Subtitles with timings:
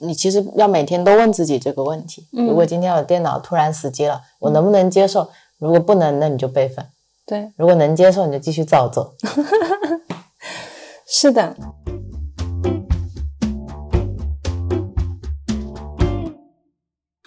[0.00, 5.30] 你其实要每天都问自己这个问题：嗯如果今天我电脑突然死机了，我能不能接受？
[5.58, 6.84] 如果不能，那你就备份；
[7.24, 9.14] 对，如果能接受，你就继续照做。
[11.06, 11.56] 是的。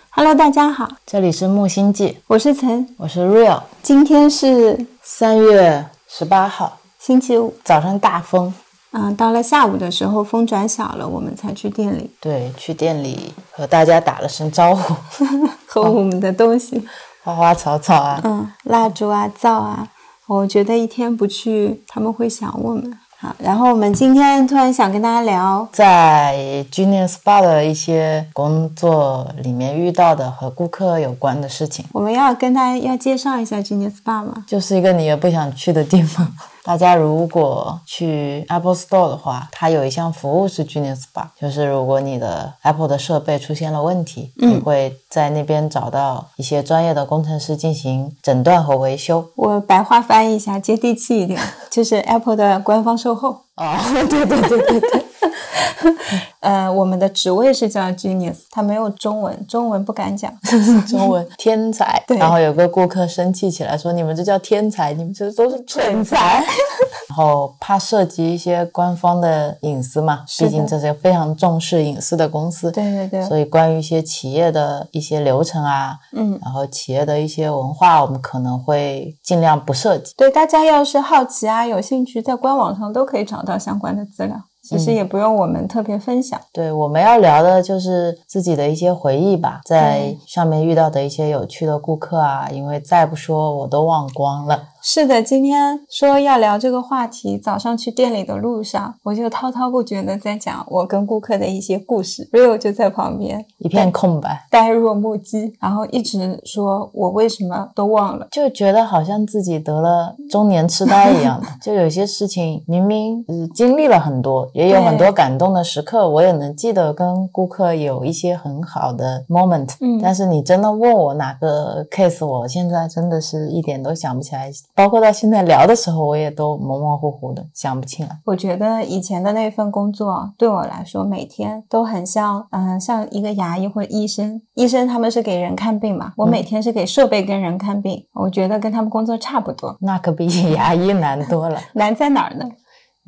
[0.09, 3.61] Hello，大家好，这里是木星记，我是陈，我是 Real。
[3.81, 8.53] 今天是三月十八号星期五，早上大风，
[8.91, 14.95] 嗯、到了下午的时候风转小了，我们才去店里对，去店里和大家打了声招呼，
[15.67, 16.83] 和我们的东西，
[17.23, 19.87] 花花草草啊，嗯，蜡烛啊，皂啊，
[20.27, 22.97] 我觉得一天不去，他们会想我们。
[23.19, 34.45] 好，然后我们今天突然想跟大家聊，在 Genius Bar 的一些工作里面遇到的和顾客有关的事情，我们要跟大家要介绍一下 Genius Bar 吗？
[34.47, 36.31] 就是一个你也不想去的地方。
[36.67, 49.29] 大家如果去 Apple Store 的话，它有一项服务是 Genius Bar，就是如果你的 Apple 的设备出现了问题，嗯你会在那边找到一些专业的工程师进行诊断和维修。
[49.35, 53.43] 我白话翻译一下，接地气一点，就是 Apple 的官方售后。
[53.55, 53.73] 哦，
[54.09, 55.05] 对对对对对，
[56.39, 60.31] 呃，我们的职位是叫 Genius，它没有中文，中文不敢讲。
[60.87, 62.03] 中文天才。
[62.07, 66.43] 对然后有个顾客生气起来说：“你们这叫天才，你们这都是蠢材。
[67.09, 72.71] ”然后怕涉及一些官方的隐私嘛，毕竟这是非常重视隐私的公司。
[72.71, 80.13] 对对对，所以关于一些企业的一些流程啊，嗯，然后企业的一些文化，我们可能会尽量不涉及。
[80.15, 84.35] 对，大家要是好奇啊，有兴趣，在官网上都可以找到相关的资料，
[84.67, 86.39] 其实也不用我们特别分享。
[86.51, 94.63] 对，我们要聊的就是自己的一些回忆吧，在上面遇到的一些有趣的顾客啊，因为再不说我都忘光了。
[94.89, 108.29] 是的，今天说要聊这个话题，早上去店里的路上，我就滔滔不绝的在讲我跟顾客的一些故事，Rio 就在旁边一片空白，呆若木鸡，然后一直说我为什么都忘了。
[108.31, 111.47] 就觉得好像自己得了中年痴呆一样的。
[111.61, 119.75] 就有些事情明明嗯经历了很多，也有很多感动的时刻，我也能记得跟顾客有一些很好的 moment。
[119.81, 124.49] 嗯但是你真的问我哪个 case，我现在真的是一点都想不起来。
[124.77, 128.09] 包括到现在聊的时候，我也都模模糊糊的想不起来。
[128.25, 134.39] 我觉得以前的那份工作对我来说，每天都很像，嗯、像一个牙医或者医生。
[134.53, 139.75] 医生他们是给人看病嘛，我每天是给设备跟人看病，我觉得跟他们工作差不多。
[139.81, 141.59] 那可比 牙医难多了。
[141.73, 142.45] 难在哪儿呢？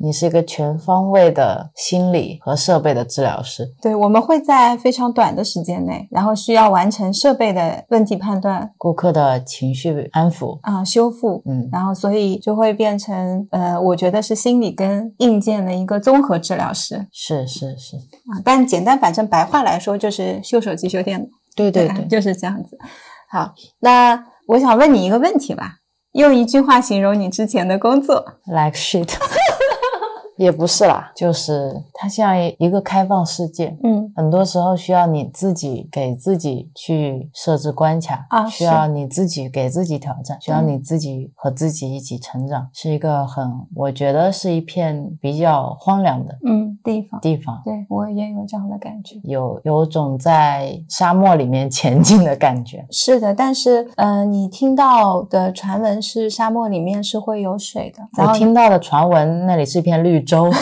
[0.02, 3.70] 你是一个全方位的心理和设备的治疗师。
[3.82, 18.40] 对，我们会在非常短的时间内，然后需要完成设备的问题判断顾客的情绪安抚，啊、修复，嗯，然后所以就会变成呃，我觉得是心理跟硬件的一个综合治疗师是是是，啊。
[18.42, 21.26] 但简单反正白话来说，就是修手机、修电脑。
[21.54, 22.78] 对对对，就是这样子。
[23.28, 25.74] 好，那我想问你一个问题吧，
[26.12, 28.24] 用一句话形容你之前的工作。
[28.46, 29.08] like shit，
[30.40, 34.10] 也不是啦，就是它像一个开放世界，嗯。
[34.16, 40.68] 很多时候需要你自己给自己去设置关卡啊需要你自己给自己挑战，需要嗯。
[40.68, 47.60] 你自己和自己一起成长，是一个很，我觉得是一片比较荒凉的嗯，地方，地方。
[47.62, 49.16] 对我也有这样的感觉。
[49.24, 60.50] 有有种在沙漠里面前进的感觉，是的，但是呃，你听到的传闻是沙漠里面是会有水的，我听到的传闻，那里是一片绿洲。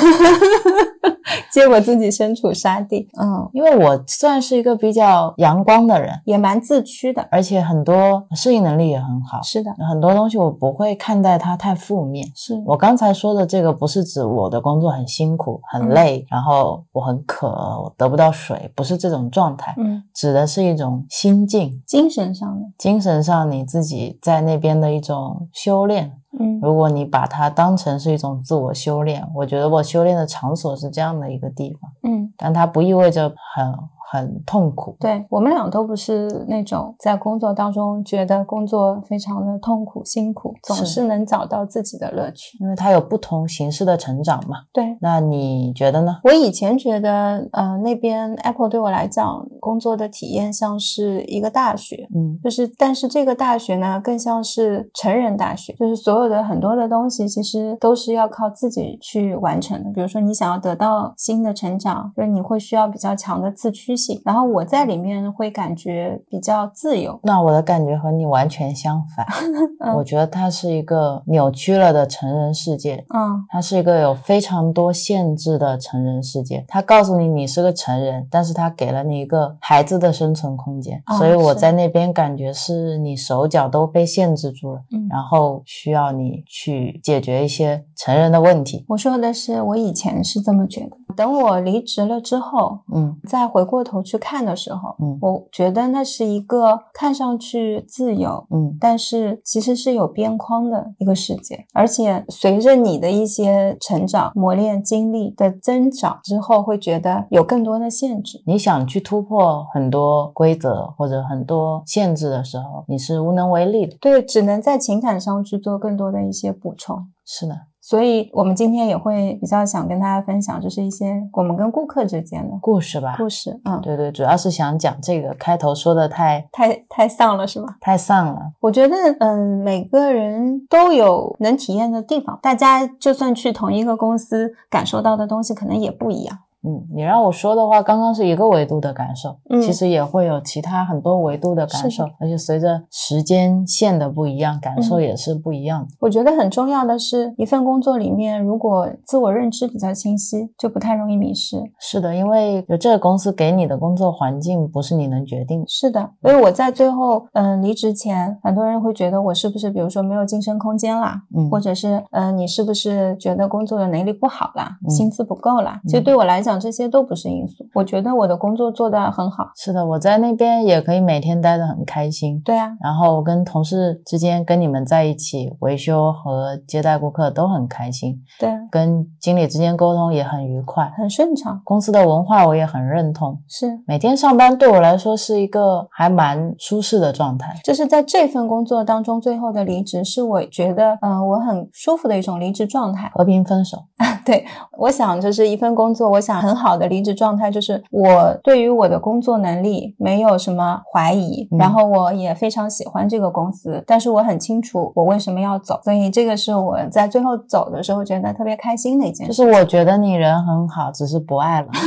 [1.52, 7.26] 结果自己身处沙地，嗯，因为我算是一个比较阳光的人，也蛮自驱的。
[7.30, 12.26] 而且很多适应能力也很好，是的，很多东西我不会看待它太负面。
[12.34, 26.12] 是我刚才说的这个不是指我的工作很辛苦、很累，然后我很渴，我得不到水，不是这种状态，嗯，指的是一种心境，精神上的，精神上你自己在那边的一种修炼。
[26.38, 26.60] 嗯。
[26.60, 33.72] 如果你把它当成是一种自我修炼，我觉得我修炼的场所是这样的一个地方，嗯，但它不意味着很
[34.10, 34.96] 很痛苦。
[35.00, 42.56] 对我们俩都不是那种在工作当中觉得工作非常的痛苦辛苦，总是是能找到自己的乐趣。
[42.60, 44.58] 因为它有不同形式的成长嘛。
[44.72, 46.18] 对那你觉得呢？
[46.24, 59.90] 我以前觉得，呃，那边 Apple 对我来讲，工作的体验像是一个大学，嗯就是但是这个大学呢，更像是成人大学，就是所有的很多的东西其实都是要靠自己去完成的。
[59.92, 64.22] 比如说你想要得到新的成长，就是你会需要比较强的自驱性。
[64.24, 69.26] 然后我在里面会感觉比较自由，那我的感觉和你完全相反，
[69.84, 73.04] 嗯我觉得它是一个扭曲了的成人世界。
[73.12, 76.64] 嗯它是一个有非常多限制的成人世界。
[76.68, 81.02] 它告诉你你是个成人，但是它给了你一个孩子的生存空间。
[81.06, 85.08] 哦所以我在那边感觉是你手脚都被限制住了，嗯。
[85.10, 88.84] 然后需要你去解决一些成人的问题。
[88.88, 90.96] 我说的是，我以前是这么觉得。
[91.16, 101.64] 等我离职了之后，嗯再回过头去看的时候，嗯我觉得那是一个看上去自由，嗯但是其实是有边框的一个世界。
[101.72, 108.42] 而且随着你的一些成长、磨练、经历的增长之后，会觉得有更多的限制。
[108.46, 113.96] 你想去突破很多规则或者很多限制的时候，你是无能为力的。
[114.00, 117.08] 对，只能在情感上去做更多的一些补充。
[117.24, 117.54] 是的，
[117.88, 123.14] 所以，我们今天也会比较想跟大家分享，就是一些我们跟顾客之间的故事吧。
[123.16, 123.58] 故事。
[123.64, 127.76] 嗯，对对，主要是想讲这个开头说的太太太丧了，是吗？
[127.80, 128.52] 太丧了。
[128.60, 136.40] 我觉得，嗯，每个人都有能体验的地方，大家就算去同一个公司，感受到的东西可能也不一样。
[136.64, 145.88] 嗯，你让我说的话，刚刚是一个维度的感受，嗯其实也会有其他很多维度的感受，而且随着时间线的不一样，感受嗯也是不一样的。
[146.00, 151.62] 我觉得很重要的是，一份工作里面，如果自我认知比较清晰，就不太容易迷失。
[151.78, 155.66] 是的，因为有这个公司给你的工作环境不是你能决定的。
[155.68, 165.80] 是的，所以我在最后，嗯，离职前，很多人会觉得我是不是，比如说没有晋升空间啦，嗯，或者是，嗯，你是不是觉得工作的能力不好啦，嗯薪资不够啦？
[165.86, 167.66] 其实对我来讲，这些都不是因素。
[167.74, 169.50] 我觉得我的工作做得很好。
[169.56, 172.40] 是的，我在那边也可以每天待得很开心。
[172.44, 180.92] 对啊，然后我跟同事之间跟你们在一起维修和接待顾客都很开心，对啊，跟经理之间沟通也很愉快。
[180.96, 181.60] 很顺畅。
[181.64, 187.52] 公司的文化我也很认同，是，每天上班对我来说是一个还蛮舒适的状态。
[187.64, 193.10] 就是在这份工作当中，最后的离职是我觉得，嗯、我很舒服的一种离职状态。
[193.14, 193.78] 和平分手，
[194.24, 194.44] 对
[194.76, 209.32] 我想，就是一份工作，我想很好的离职状态，就是我对于我的工作能力没有什么怀疑，嗯然后我也非常喜欢这个公司，但是我很清楚我为什么要走，所以这个是我在最后走的时候觉得特别开心的一件事。
[209.32, 211.68] 就是我觉得你人很好，只是不爱了。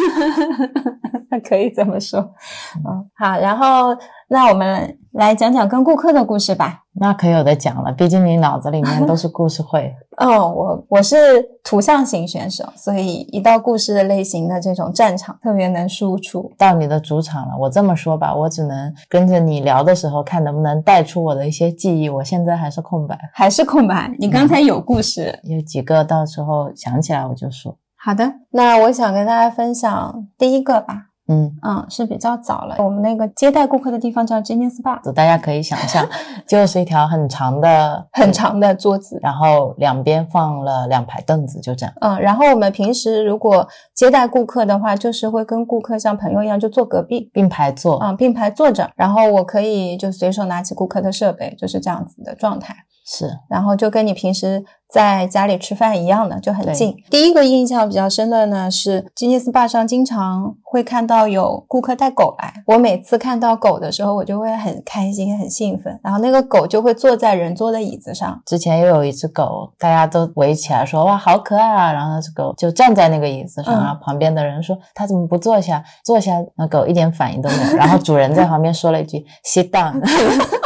[1.48, 2.20] 可以这么说，
[2.86, 3.96] 嗯，好，然后
[4.34, 6.84] 那我们来讲讲跟顾客的故事吧。
[6.94, 9.94] 那可有的讲了，毕竟你脑子里面都是故事会。
[10.16, 16.50] 哦，我我是图像型选手，所以一到故事的类型的这种战场，特别能输出。
[16.58, 22.08] 到你的主场了，我这么说吧，我只能跟着你聊的时候看能不能带出我的一些记忆。
[22.08, 25.38] 我现在还是空白，还是空白，你刚才有故事。
[25.44, 27.78] 有几个到时候想起来我就说。
[27.98, 31.08] 好的，那我想跟大家分享第一个吧。
[31.32, 32.76] 嗯，嗯，是比较早了。
[32.80, 36.06] 我们那个接待顾客的地方叫 Genius Bar，大家可以想象，
[36.46, 39.18] 就是一条很长的 很，长的桌子。
[39.22, 41.96] 然后两边放了两排凳子，就这样。
[42.02, 47.30] 嗯，然后我们平时如果接待顾客的话，就是会跟顾客像朋友一样，就坐隔壁。
[47.34, 52.76] 并排坐，啊、并排坐着，然后我可以就随手拿起顾客的设备，就是这样子的状态。
[53.14, 56.96] 是然后就跟你平时在家里吃饭一样的，就很近。
[57.10, 68.42] 第一个印象比较深的呢是吉尼斯坝上经常会看到有顾客带狗来，我每次看到狗的时候，我就会很开心、很兴奋，然后那个狗就会坐在人坐的椅子上。
[68.46, 75.84] 之前又有一只狗，大家都围起来说哇好可爱啊，然后那只狗就站在那个椅子上，嗯然后旁边的人说它怎么不坐下？
[76.06, 80.00] 坐下，那狗一点反应都没有，然后主人在旁边说了一句 sit down，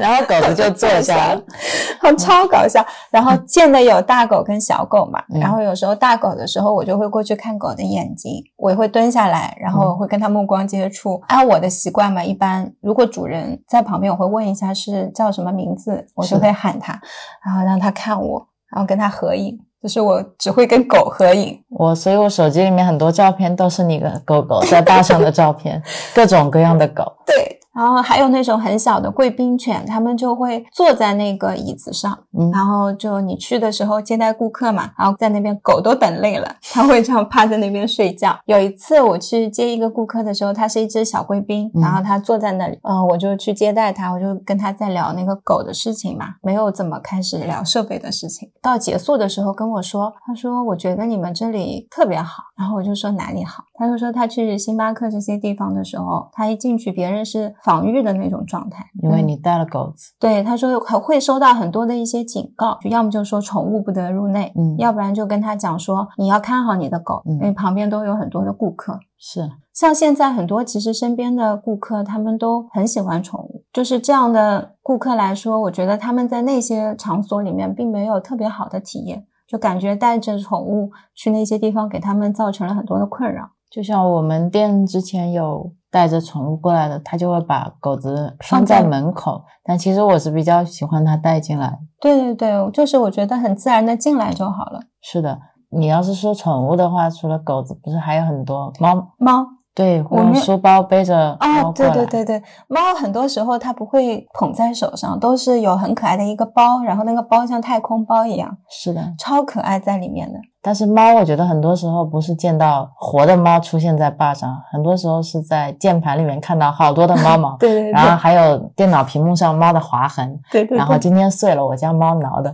[0.00, 1.42] 然后狗子就坐下了。
[2.00, 2.84] 好超搞笑。
[3.10, 11.20] 然后见的有大狗跟小狗嘛，嗯然后有时候大狗的时候，我就会过去看狗的眼睛，我也会蹲下来，然后会跟它目光接触。
[11.28, 17.00] 按我的习惯嘛，一般如果主人在旁边，我会问一下是叫什么名字，我就会喊它，
[17.44, 19.58] 然后让它看我，然后跟它合影。
[19.80, 25.80] 就是我只会跟狗合影，我所以，我手机里面很多照片都是你的狗狗在大上的照片，
[26.12, 27.04] 各种各样的狗。
[27.24, 27.57] 对。
[27.78, 38.36] 然后还有那种很小的贵宾犬，他们就会坐在那个椅子上，嗯然后就你去的时候接待顾客嘛，然后在那边狗都等累了， 它会这样趴在那边睡觉。
[38.46, 48.50] 有一次我去接一个顾客的时候，它是一只小贵宾，嗯然后它坐在那里，嗯、我就去接待它，我就跟它在聊那个狗的事情嘛，没有怎么开始聊设备的事情。
[48.60, 68.98] 到结束的时候跟我说，他说我觉得你们这里特别好，然后我就说哪里好，他就说他去星巴克这些地方的时候，他一进去别人是防御的那种状态，因为你带了狗子，对，他说会会收到很多的一些警告，要么就说宠物不得入内，嗯要不然就跟他讲说你要看好你的狗，嗯因为旁边都有很多的顾客。
[69.18, 83.50] 是像现在很多其实身边的顾客，他们都很喜欢宠物，就是这样的顾客来说，我觉得他们在那些场所里面并没有特别好的体验，就感觉带着宠物去那些地方，给他们造成了很多的困扰。
[83.70, 91.78] 就像我们店之前有带着宠物过来的，他就会把狗子放在门口，但其实我是比较喜欢它带进来。
[92.00, 94.80] 对对对，就是我觉得很自然的进来就好了。
[95.00, 95.38] 是的，
[95.70, 98.94] 你要是说宠物的话，除了狗子，不是还有很多猫？
[99.18, 99.46] 猫
[99.78, 101.88] 对，我没有用书包背着猫啊，对。
[101.92, 110.40] 对对对，猫很多时候它不会捧在手上，都是有很可爱的一个包，然后那个包像太空包一样，是的，超可爱在里面的。
[110.60, 122.52] 但是猫，我觉得很多时候不是见到活的猫出现在坝上，很多时候是在键盘里面看到好多的猫毛， 对对然后还有电脑屏幕上猫的划痕，对对然后今天碎了，我家猫挠的。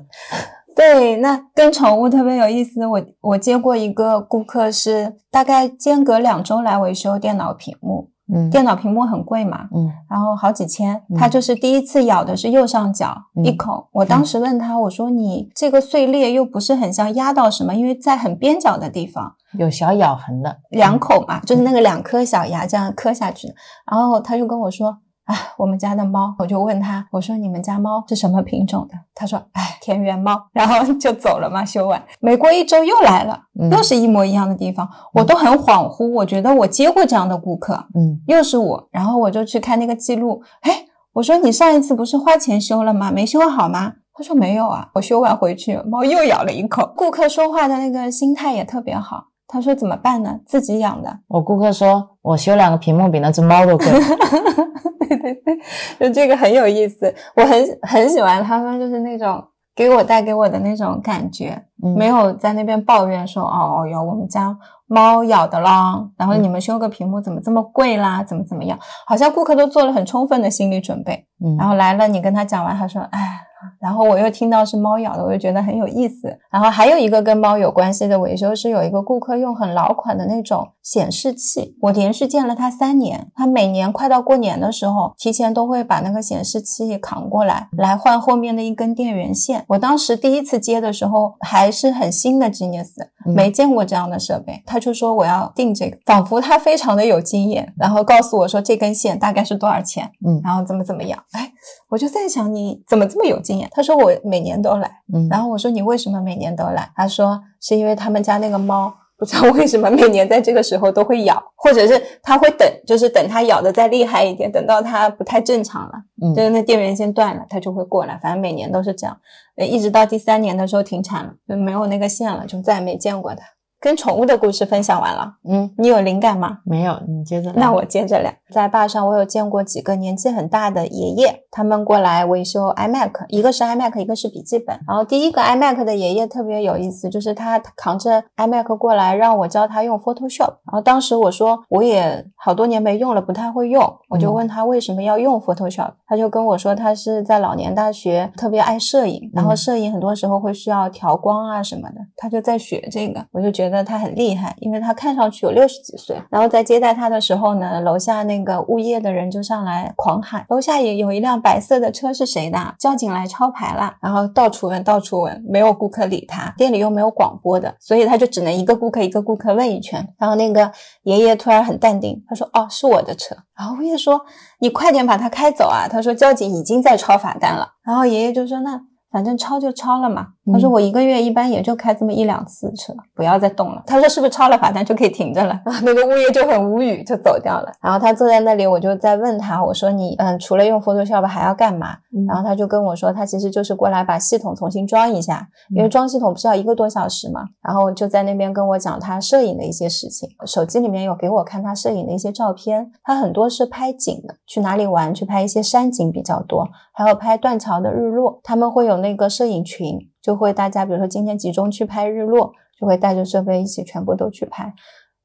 [0.75, 2.87] 对，那跟宠物特别有意思。
[2.87, 13.89] 我我接过一个顾客是大概间隔两周来维修电脑屏幕，嗯电脑屏幕很贵嘛，嗯然后好几千，嗯他就是第一次咬的是右上角、嗯一口。
[13.93, 23.55] 我当时问他，我说你这个碎裂又不是很像压到什么，因为在很边角的地方，有小咬痕的，两口嘛，就是那个两颗小牙这样磕下去的。
[23.91, 24.99] 然后他就跟我说。
[25.25, 28.95] 啊，我们家的猫，我就问他，我说你们家猫是什么品种的？
[29.15, 32.03] 他说，哎，田园猫，然后就走了嘛，修完。
[32.21, 43.11] 没过一周又来了，嗯又是一模一样的地方，我都很恍惚，我觉得我接过这样的顾客，嗯又是我，然后我就去看那个记录，哎，我说你上一次不是花钱修了吗？
[43.11, 43.95] 没修好吗？
[44.17, 46.93] 他说没有啊，我修完回去，猫又咬了一口。
[46.97, 50.41] 顾客说话的那个心态也特别好，他说怎么办呢？
[50.47, 53.87] 自己养的，我顾客说我修两个屏幕比那只猫都贵。
[55.07, 55.59] 对对对，
[56.01, 59.43] 就这个很有意思，我很很喜欢他们，就是那种
[59.77, 73.41] 给我带给我的那种感觉，嗯没有在那边抱怨说哦哟，我们家猫咬的啦，然后你们修个屏幕怎么这么贵啦，怎么怎么样，好像顾客都做了很充分的心理准备，嗯，然后来了，你跟他讲完，他说哎。
[73.81, 76.39] 然后我又听到是猫咬的，我就觉得很有意思。
[76.51, 89.65] 然后还有一个跟猫有关系的维修是有一个顾客用很老款的那种显示器，我连续见了他三年，他每年快到过年的时候，提前都会把那个显示器扛过来，来换后面的一根电源线。
[89.69, 100.41] 我当时第一次接的时候还是很新的吉尼斯没见过这样的设备，他就说我要订这个，仿佛他非常的有经验，然后告诉我说这根线大概是多少钱，嗯。
[100.45, 101.53] 然后怎么怎么样，哎，
[101.89, 103.69] 我就在想你怎么这么有经验？
[103.73, 106.91] 他说我每年都来，嗯，然后我说你为什么每年都来？
[106.95, 108.93] 他说是因为他们家那个猫
[109.25, 118.19] 不知道为什么每年在这个时候都会咬， 或者是他会等，就是等它咬的再厉害一点，等到它不太正常了，嗯就是那电源线断了，它就会过来。
[118.23, 119.17] 反正每年都是这样，
[119.57, 123.43] 呃一直到第三年的时候停产了，就没有那个线了，就再也没见过它。
[123.85, 126.61] 跟宠物的故事分享完了，嗯你有灵感吗？
[126.65, 127.57] 没有，你接着来。
[127.59, 134.81] 那我接着聊，在坝上我有见过几个年纪很大的爷爷，他们过来维修 iMac，一个是 iMac，一个是笔记本。
[134.89, 140.55] 然后第一个 iMac 的爷爷特别有意思，就是他扛着 iMac 过来让我教他用 Photoshop。
[140.65, 156.17] 然后当时我说我也好多年没用了，不太会用，我就问他为什么要用 Photoshop，、他就跟我说他是在老年大学特别爱摄影，然后摄影很多时候会需要调光啊什么的，他就在学这个，我就觉得他很厉害，因为他看上去有六十几岁。
[156.31, 162.75] 然后在接待他的时候呢，楼下那个物业的人就上来狂喊，楼下也有一辆白色的车是谁的？
[162.79, 163.95] 交警来抄牌了。
[164.01, 170.07] 然后到处问，到处问，没有顾客理他，店里又没有广播的，所以他就只能一个顾客一个顾客问一圈。
[170.19, 170.71] 然后那个
[171.05, 174.21] 爷爷突然很淡定，他说：“哦，是我的车。”然后物业说
[174.61, 178.81] ：“你快点把它开走啊！”他说：“交警已经在抄罚单了。”然后爷爷就说：“那。”
[179.15, 183.83] 反正抄就抄了嘛，他说我一个月一般也就开这么一两次车，不要再动了。
[183.87, 185.59] 他说是不是超了罚单就可以停着了？
[185.83, 187.73] 那个物业就很无语，就走掉了。
[187.81, 191.97] 然后他坐在那里，我就在问他，我说你嗯，除了用 Photoshop 还要干嘛？
[192.29, 197.43] 然后他就跟我说，他其实就是过来把系统重新装一下，因为装系统不是要一个多小时嘛。
[197.63, 209.99] 然后就在那边跟我讲他摄影的一些事情，手机里面有给我看他摄影的一些照片，他很多是拍景的，去哪里玩去拍一些山景比较多，还有拍断桥的日落，他们会有那个摄影群。
[210.25, 212.51] 就会大家比如说今天集中去拍日落，
[212.81, 214.73] 就会带着设备一起全部都去拍，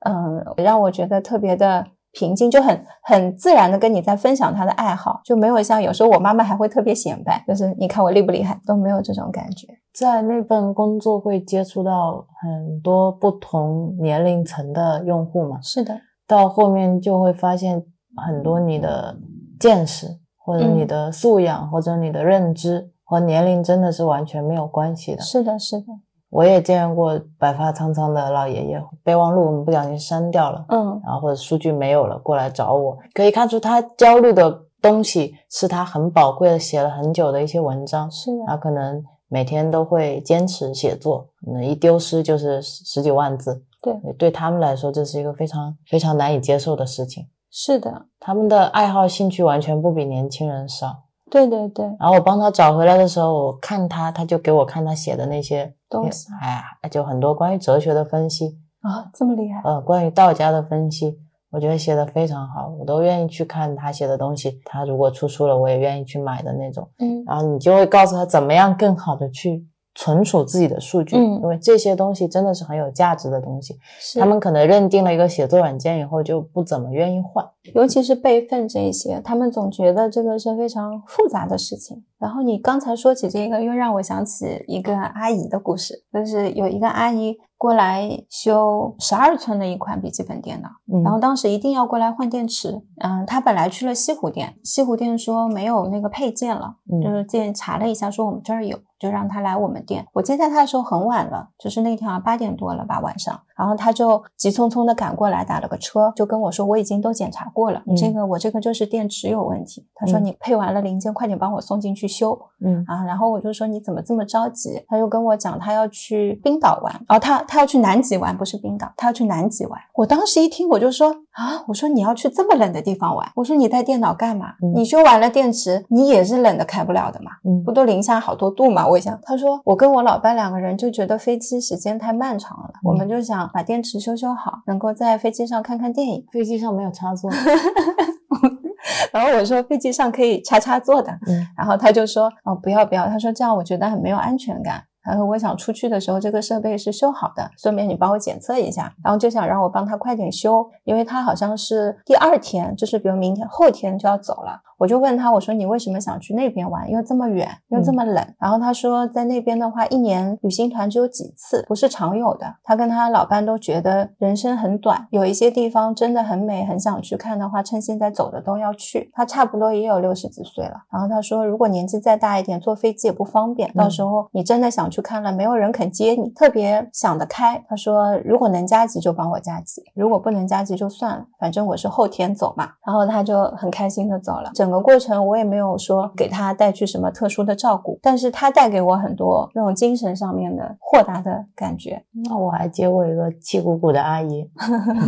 [0.05, 9.65] 嗯，让我觉得特别的平静，就很很自然的跟你在分享他的爱好，就没有像有时候我妈妈还会特别显摆，就是你看我厉不厉害，都没有这种感觉。
[9.93, 15.61] 在那份工作会接触到很多不同年龄层的用户嘛？
[15.61, 17.81] 是的，到后面就会发现
[18.27, 19.17] 很多你的
[19.57, 22.91] 见识或者你的素养或者你的认知。
[23.09, 25.21] 和年龄真的是完全没有关系的。
[25.23, 25.87] 是的，是的，
[26.29, 47.25] 我也见过白发苍苍的老爷爷，备忘录我们不小心删掉了，嗯，然后或者数据没有了，过来找我，可以看出他焦虑的东西是他很宝贵的写了很久的一些文章，是的他可能每天都会坚持写作，那一丢失就是十几万字，对，对他们来说这是一个非常非常难以接受的事情。
[47.49, 51.05] 是的，他们的爱好兴趣完全不比年轻人少。
[51.29, 61.17] 对对对，然后我帮他找回来的时候，我看他，他就给我看他写的那些东西，哎，就很多关于哲学的分析啊，这么厉害，呃，关于道家的分析，
[61.51, 64.59] 我觉得写的非常好，我都愿意去看他写的东西。
[64.65, 66.89] 他如果出书了，我也愿意去买的那种。
[66.99, 69.65] 嗯，然后你就会告诉他怎么样更好的去。
[69.99, 73.77] 存储自己的数据，嗯，因为这些东西真的是很有价值的东西。
[74.17, 77.45] 他们可能认定了一个写作软件以后，就不怎么愿意换。
[77.75, 82.01] 尤其是备份这一些，他们总觉得这个是非常复杂的事情。
[82.17, 87.37] 然后你刚才说起这个，又让我想起一个阿姨的故事，就是有一个阿姨。
[87.57, 90.69] 过来修十二寸的一款笔记本电脑，
[91.03, 92.69] 然后当时一定要过来换电池。
[93.03, 100.05] 嗯，他本来去了西湖店，西湖店说没有那个配件了，就是进查了一下，说我们这儿有，就让他来我们店。
[100.13, 109.87] 我接待他的时候很晚了，就是那天啊八点多了吧晚上，然后他就急匆匆的赶过来，打了个车，就跟我说我已经都检查过了，这个我这个就是电池有问题。
[109.95, 112.39] 他说你配完了零件，快点帮我送进去修。
[112.61, 114.83] 嗯啊，然后我就说你怎么这么着急？
[114.87, 117.39] 他就跟我讲他要去冰岛玩，哦他。
[117.49, 119.79] 他要去南极玩，不是冰岛，他要去南极玩。
[119.95, 124.53] 我当时一听，我就说啊，我说你要去这么冷的地方玩，我说你带电脑干嘛？
[124.75, 128.87] 你修完了电池，你也是冷的开不了的嘛，嗯，不都零下好多度嘛？
[128.89, 136.25] 我想，他说我跟我老伴两个人就觉得飞机时间太漫长了，我们就想把电池修修好，能够在飞机上看看电影。
[136.31, 137.29] 飞机上没有插座，
[139.13, 144.83] 然后我说飞机上可以插插座的，嗯，然后他就说哦不要不要，他说这样我觉得很没有安全感。
[145.01, 148.93] 他说我想出去的时候，这个设备是修好的，顺便你帮我检测一下。
[149.03, 154.61] 然后就想让我帮他快点修，因为他好像是第二天，就是比如明天、后天就要走了。
[154.79, 156.89] 我就问他，我说你为什么想去那边玩？
[156.89, 158.25] 又这么远，又这么冷。
[158.39, 162.55] 然后他说，在那边的话，一年旅行团只有几次，不是常有的。
[162.63, 169.11] 他跟他老伴都觉得人生很短，有一些地方真的很美，很想去看的话，趁现在走的都要去。
[169.13, 170.83] 他差不多也有六十几岁了。
[170.89, 173.69] 然后他说，如果年纪再大一点，坐飞机也不方便。
[173.73, 177.61] 到时候你真的想去看了，没有人肯接你，特别想得开。
[177.67, 182.69] 他说，如果能加急就帮我加急，如果不能加急就算了，反正我是后天走嘛。
[182.85, 184.49] 然后他就很开心的走了。
[184.53, 192.03] 整个过程我也没有说给他带去什么特殊的照顾，但是他带给我很多那种精神上面的豁达的感觉。
[192.25, 194.49] 那我还接过一个气鼓鼓的阿姨，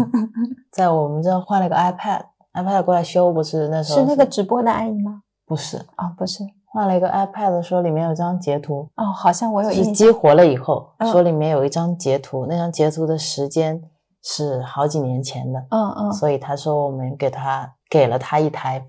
[0.72, 5.22] 在我们这换了个 iPad，iPad 过来修，不是那时候是那个直播的阿姨吗？
[5.46, 9.94] 不是啊，不是换了一个 iPad，说里面有张截图哦，好像我有印象。
[9.94, 13.82] 激活了以后，说里面有一张截图，那张截图的时间
[14.24, 18.86] 是好几年前的，嗯嗯，所以他说我们给他给了他一台。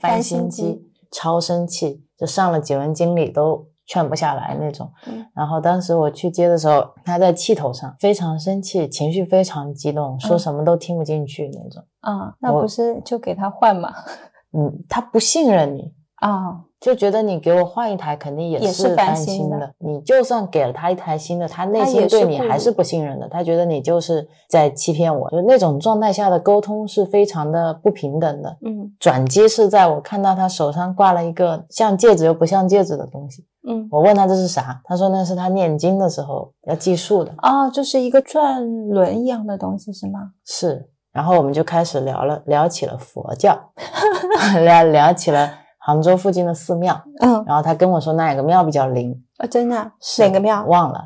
[0.00, 4.92] 翻新机超生气，就上了几轮经理都劝不下来那种。
[5.34, 11.82] 然后当时我去接的时候，他在气头上，非常生气，情绪非常激动，说什么都听不进去那种。
[12.00, 13.92] 啊，那不是就给他换吗？
[14.52, 16.65] 嗯，他不信任你啊。
[16.78, 28.56] 就觉得你给我换一台肯定也是担心的，你就算给了他一台新的，他内心对你还是不信任的，他觉得你就是在欺骗我，就那种状态下的沟通是非常的不平等的。
[28.64, 33.44] 嗯，转机是在我看到他手上挂了一个像戒指又不像戒指的东西。
[33.68, 37.32] 嗯，我问他这是啥，他说那是他念经的时候要计数的。
[37.38, 40.30] 哦，就是一个转轮一样的东西是吗？
[40.44, 43.58] 是，然后我们就开始聊了，聊起了佛教，
[44.62, 45.65] 聊聊起了。
[45.86, 50.64] 杭州附近的寺庙，嗯，然后他跟我说那一个庙比较灵，啊，真的啊是哪个庙？
[50.64, 51.04] 忘了。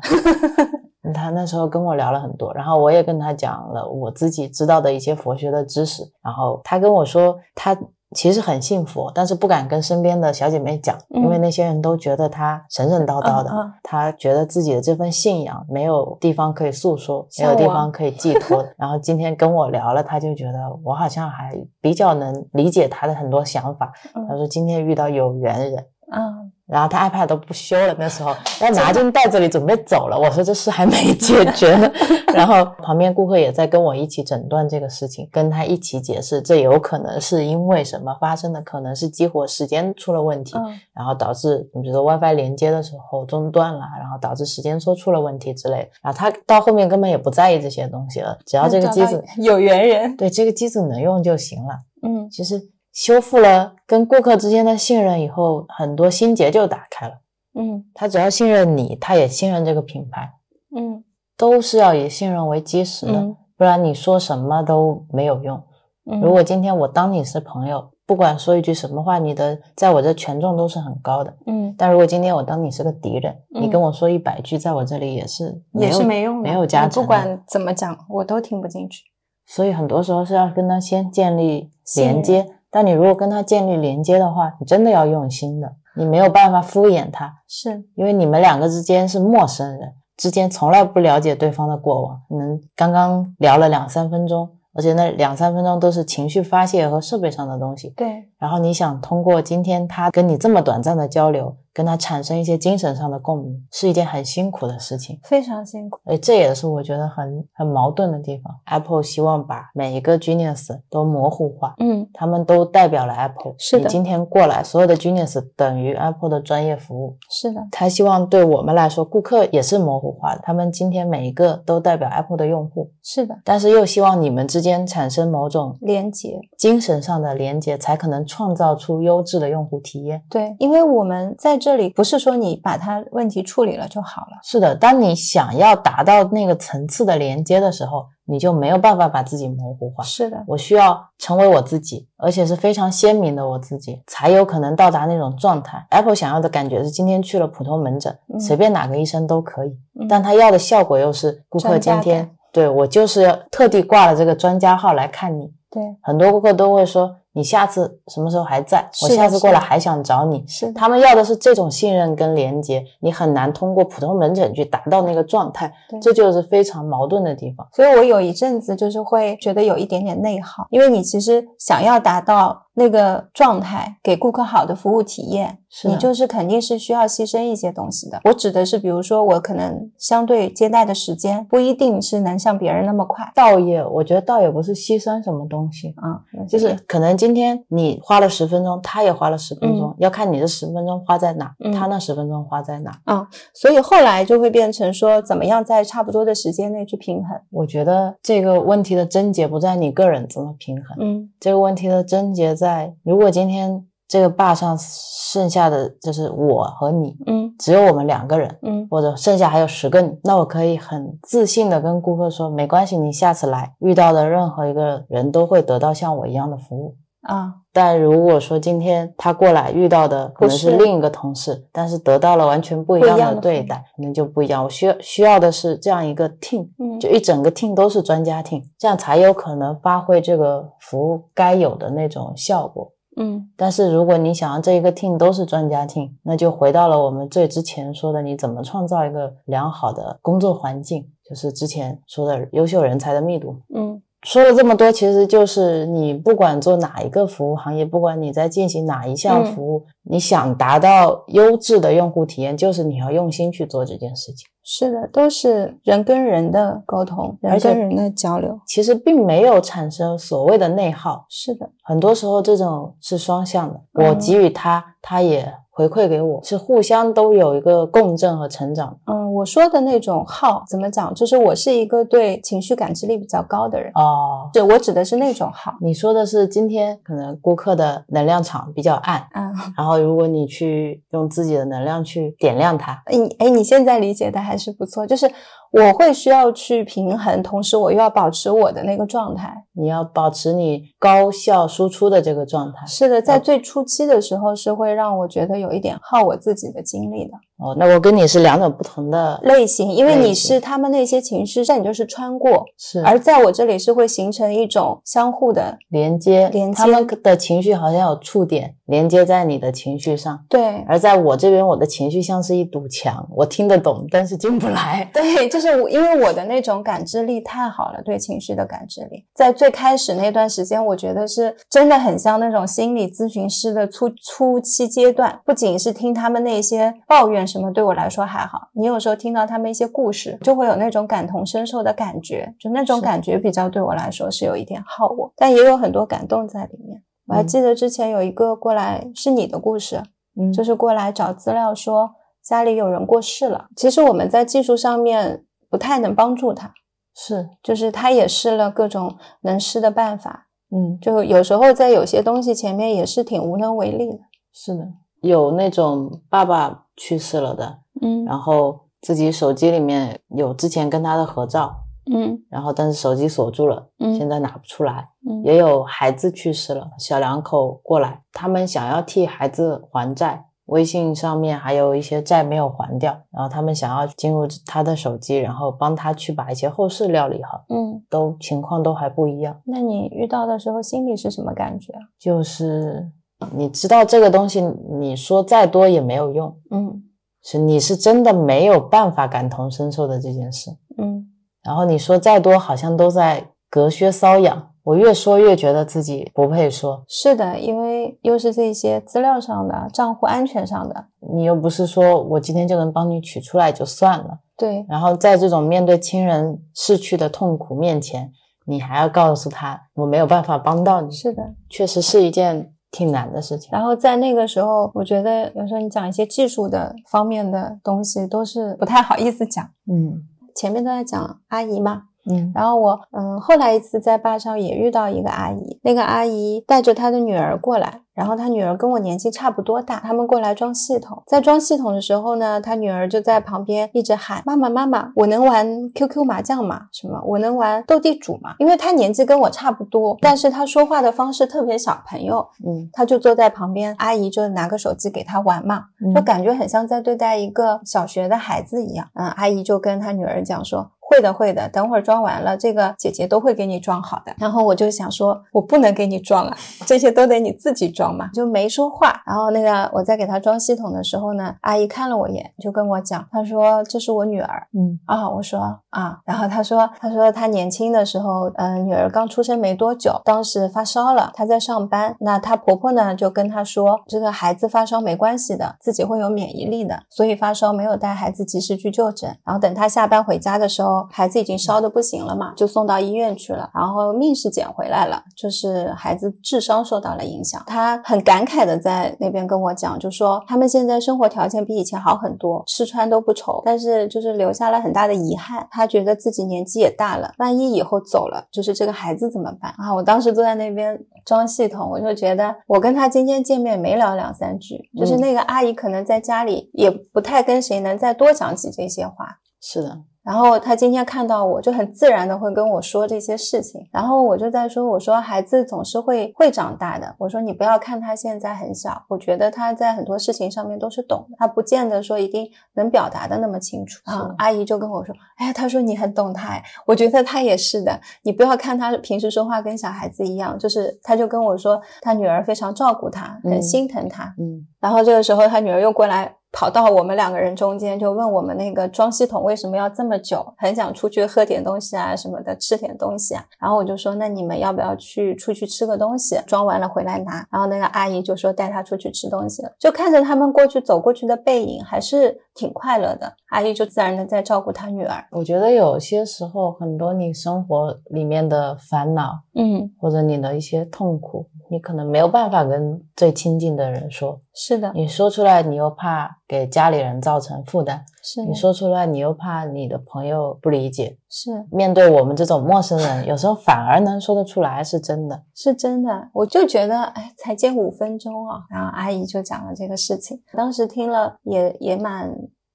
[1.13, 7.77] 他那时候跟我聊了很多，然后我也跟他讲了我自己知道的一些佛学的知识，然后他跟我说他
[8.13, 13.49] 其实很幸福，但是不敢跟身边的小姐妹讲，嗯因为那些人都觉得她神神叨叨的，
[13.83, 18.65] 她觉得自己的这份信仰没有地方可以诉说，没有地方可以寄托。
[18.77, 23.91] 然后今天跟我聊了，她就觉得我好像还比较能理解她的很多想法。
[24.13, 25.85] 嗯他说今天遇到有缘人。
[26.13, 30.17] 嗯，然后他 iPad 都不修了，那时候要拿进袋子里准备走了。
[30.17, 31.91] 我说这事还没解决呢。
[32.33, 45.89] 然后旁边顾客也在跟我一起诊断这个事情，跟他一起解释，这有可能是因为什么发生的，可能是激活时间出了问题，嗯然后导致你比如说 WiFi 连接的时候中断了，然后导致时间戳出了问题之类的。
[46.01, 51.79] 然后他到后面根本也不在意这些东西了，只要这个机子有缘人，对这个机子能用就行了。
[52.03, 52.59] 嗯其实
[52.93, 57.15] 修复了跟顾客之间的信任以后，很多心结就打开了。
[57.53, 60.29] 嗯他只要信任你，他也信任这个品牌，
[60.75, 61.03] 嗯
[61.37, 65.61] 都是要以信任为基石的，嗯不然你说什么都没有用。
[66.09, 71.33] 嗯，如果今天我当你是朋友，不管说一句什么话，你的在我这权重都是很高的。
[71.45, 79.03] 嗯但如果今天我当你是个敌人，嗯你跟我说一百句，在我这里也是也是没用的，没有价值不管怎么讲，我都听不进去。
[79.45, 82.47] 所以很多时候是要跟他先建立连接。
[82.71, 97.89] 但你如果跟他建立连接的话，你真的要用心的，你没有办法敷衍他，是，因为你们两个之间是陌生人，之间从来不了解对方的过往，可能刚刚聊了两三分钟，而且那两三分钟都是情绪发泄和设备上的东西。
[97.89, 105.19] 对，然后你想通过今天他跟你这么短暂的交流，跟他产生一些精神上的共鸣，是一件很辛苦的事情。
[105.23, 105.99] 非常辛苦。
[106.05, 108.53] 哎，这也是我觉得很很矛盾的地方。
[108.65, 113.55] Apple 希望把每一个 Genius 都模糊化，嗯他们都代表了 Apple。
[113.57, 117.17] 是的你今天过来，所有的 Genius 等于 Apple 的专业服务。
[117.29, 126.39] 是的，他希望对我们来说，顾客也是模糊化的，他们今天每一个都代表 Apple 的用户，是的，但是又希望你们之间产生某种连接。
[126.57, 130.21] 精神上的连接，才可能创造出优质的用户体验。
[130.29, 134.39] 对，因为我们在这里不是说你把它问题处理了就好了。
[134.43, 140.03] 是的，当你想要达到那个层次的连接的时候，你就没有办法把自己模糊化。
[140.03, 145.85] 是的，我需要成为我自己，而且是非常鲜明的我自己，才有可能到达那种状态。
[145.91, 149.69] Apple 想要的感觉是今天去了普通门诊，嗯随便哪个医生都可以，
[149.99, 155.53] 嗯但他要的效果又是顾客今天对我就是特地挂了这个专家号来看你。
[155.69, 158.89] 对，很多顾客都会说，你下次什么时候还在？
[159.03, 160.43] 我下次过来还想找你。
[160.47, 167.67] 是，他们要的是这种信任跟连接，你很难通过普通门诊去达到那个状态对，这就是非常矛盾的地方。
[167.73, 178.19] 所以我有一阵子就是会觉得有一点点内耗，因为你其实想要达到那个状态，给顾客好的服务体验，是你就是肯定是需要牺牲一些东西的。
[178.25, 193.27] 我指的是，比如说我可能相对接待的时间不一定是能像别人那么快倒也，我觉得倒也不是牺牲什么东西，啊，就是可能今天你花了十分钟，他也花了十分钟，要看你这十分钟花在哪，嗯他那十分钟花在哪啊。
[193.53, 197.39] 所以后来就会变成说，怎么样在差不多的时间内去平衡。
[197.51, 216.95] 我觉得这个问题的症结不在你个人怎么平衡，嗯这个问题的症结在，如果今天这个坝上剩下的就是我和你，嗯只有我们两个人，嗯或者剩下还有十个你，那我可以很自信的跟顾客说，没关系，你下次来遇到的任何一个人都会得到像我一样的服务。
[217.21, 224.63] 啊，但如果说今天他过来遇到的可能是另一个同事，但是得到了完全不一样的对待，可能就不一样。
[224.63, 232.91] 我需要需要的是这样一个 team，嗯就一整个 team 都是专家 team，这样才有可能发挥这个服务该有的那种效果。
[233.17, 243.61] 嗯但是如果你想要这一个 team 都是专家 team，那就回到了我们最之前说的，你怎么创造一个良好的工作环境，就是之前说的优秀人才的密度。
[243.75, 249.45] 嗯说了这么多，其实就是你不管做哪一个服务行业，不管你在进行哪一项嗯。
[249.45, 254.47] 服务，你想达到优质的用户体验，就是你要用心去做这件事情。
[254.63, 258.59] 是的，都是人跟人的沟通，人跟人的交流。
[258.67, 268.95] 其实并没有产生所谓的内耗，是的，很多时候这种是双向的，嗯我给予他，他也回馈给我，是互相都有一个共振和成长。
[269.05, 271.11] 嗯，我说的那种耗怎么讲？
[271.15, 275.73] 就是我是一个对情绪感知力比较高的人，哦，对我指的是那种耗。
[275.81, 285.05] 你说的是今天可能顾客的能量场比较暗，嗯， 然后如果你去用自己的能量去点亮它，你哎，你现在理解的还是不错。
[285.07, 285.31] 就是
[285.71, 289.53] 我会需要去平衡，同时我又要保持我的那个状态。
[289.73, 292.85] 你要保持你高效输出的这个状态。
[292.85, 297.31] 是的，在最初期的时候是会让我觉得有一点耗我自己的精力的。
[297.57, 310.83] 哦，那我跟你是两种不同的类型，因为你是他们那些情绪，在你就是穿过，是而在我这里是会形成一种相互的连接，连接他们的情绪好像有触点连接在你的情绪上，对。
[310.87, 315.07] 而在我这边，我的情绪像是一堵墙，我听得懂，但是进不来。
[315.13, 325.39] 对，就是我，因为我的那种感知力太好了，对情绪的感知力，在最开始那段时间，我觉得是真的很像那种心理咨询师的初初期阶段。
[325.45, 337.01] 不仅是听他们那些抱怨什么，对我来说还好，你有时候听到他们一些故事，就会有那种感同身受的感觉，就那种感觉比较对我来说是有一点耗我，但也有很多感动在里面。
[337.27, 340.01] 我还嗯记得之前有一个过来是你的故事，
[340.39, 342.11] 嗯，就是过来找资料说
[342.43, 343.67] 家里有人过世了。
[343.75, 346.73] 其实我们在技术上面不太能帮助他，
[347.15, 354.19] 是，就是他也试了各种能试的办法，嗯，就有时候在有些东西前面也是挺无能为力的。
[354.53, 354.85] 是的，
[355.21, 358.25] 有那种爸爸去世了的，嗯。
[358.25, 361.73] 然后自己手机里面有之前跟他的合照，
[362.13, 362.43] 嗯。
[362.49, 364.13] 然后但是手机锁住了，嗯。
[364.17, 365.07] 现在拿不出来。
[365.25, 365.41] 嗯。
[365.45, 379.61] 也有孩子去世了，小两口过来，他们想要替孩子还债，微信上面还有一些债没有还掉，然后他们想要进入他的手机，然后帮他去把一些后事料理好，嗯，都情况都还不一样。
[379.65, 381.99] 那你遇到的时候心里是什么感觉啊？
[382.17, 383.11] 就是
[383.53, 387.03] 你知道这个东西，你说再多也没有用，嗯
[387.43, 390.71] 是你是真的没有办法感同身受的这件事。
[390.97, 391.27] 嗯
[391.63, 394.70] 然后你说再多，好像都在隔靴搔痒。
[394.83, 404.39] 我越说越觉得自己不配说，是的，因为又是这些资料上的、账户安全上的，你又不是说我今天就能帮你取出来就算了。
[404.57, 408.31] 对，然后在这种面对亲人逝去的痛苦面前，
[408.65, 411.41] 你还要告诉他我没有办法帮到你，是的。
[411.69, 413.69] 确实是一件挺难的事情。
[413.71, 419.63] 然后在那个时候，我觉得有时候你讲一些技术的方面的东西，都是不太好意思讲。
[419.91, 436.87] 嗯前面都在讲阿姨嘛，嗯然后我嗯，后来一次在坝上也遇到一个阿姨，那个阿姨带着她的女儿过来，然后她女儿跟我年纪差不多大，他们过来装系统，在装系统的时候呢，她女儿就在旁边一直喊妈妈妈妈，我能玩 QQ 麻将吗？
[436.91, 438.55] 什么我能玩斗地主吗？
[438.59, 449.07] 因为她年纪跟我差不多，但是她说话的方式特别小朋友，嗯她就坐在旁边，阿姨就拿个手机给她玩嘛，嗯就感觉很像在对待一个小学的孩子一样。
[449.15, 450.91] 嗯，阿姨就跟她女儿讲说。
[451.11, 454.33] 会的，会的，等会儿装完了，这个姐姐都会给你装好的。
[454.37, 459.21] 然后我就想说，我不能给你装啊，这些都得你自己装嘛，就没说话。
[459.25, 464.67] 然后那个我在给她装系统的时候呢，阿姨看了我一眼，就跟我讲，她说这是我女儿。
[464.73, 495.67] 嗯啊，我说啊，然后她说，她说她年轻的时候，嗯、女儿刚出生没多久，当时发烧了，她在上班，那她婆婆呢就跟她说，这个孩子发烧没关系的，自己会有免疫力的，所以发烧没有带孩子及时去就诊，然后等她下班回家的时候，孩子已经烧的不行了嘛，就送到医院去了，然后命是捡回来了，就是孩子智商受到了影响，他很感慨的在那边跟我讲，就说他们现在生活条件比以前好很多，吃穿都不愁，但是就是留下了很大的遗憾。
[495.71, 499.93] 他觉得自己年纪也大了，万一以后走了，就是这个孩子怎么办啊？
[499.93, 509.99] 我当时坐在那边装系统，我就觉得我跟他今天见面没聊两三句，就是那个阿姨可能在家里也不太跟谁能再多讲起这些话，是的，
[510.31, 524.01] 然后他今天看到我就很自然的会跟我说这些事情，然后我就在说，我说孩子总是会会长大的，我说你不要看他现在很小，我觉得他在很多事情上面都是懂的，他不见得说一定能表达的那么清楚。
[524.37, 534.65] 阿姨就跟我说，哎呀，他说你很懂他，哎，我觉得他也是的，你不要看他平时说话跟小孩子一样，就是他就跟我说，他女儿非常照顾他，很嗯心疼他，嗯。
[534.79, 543.45] 然后这个时候，他女儿又过来，跑到我们两个人中间，就问我们那个装系统为什么要这么久，很想出去喝点东西啊什么的，吃点东西啊。
[543.59, 546.39] 然后我就说，那你们要不要去出去吃个东西？
[546.45, 547.47] 装完了回来拿。
[547.51, 553.33] 然后那个阿姨就说带他出去吃东西了，就看着他们过去走过去的背影，还是挺快乐的。
[553.49, 555.25] 阿姨就自然的在照顾她女儿。
[555.31, 571.17] 我觉得有些时候，很多你生活里面的烦恼，嗯，或者你的一些痛苦，你可能没有办法跟最亲近的人说，是的，你说出来，你又怕给家里人造成负担；是你说出来，你又怕你的朋友不理解。
[571.29, 575.43] 是面对我们这种陌生人，有时候反而能说得出来，是真的。
[575.55, 582.29] 是真的，我就觉得，哎，才见五分钟啊，然后阿姨就讲了这个事情，当时听了也也蛮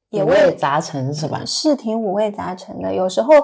[0.08, 1.42] 也五味杂陈是吧？
[1.44, 2.94] 是挺五味杂陈的。
[2.94, 3.34] 有时候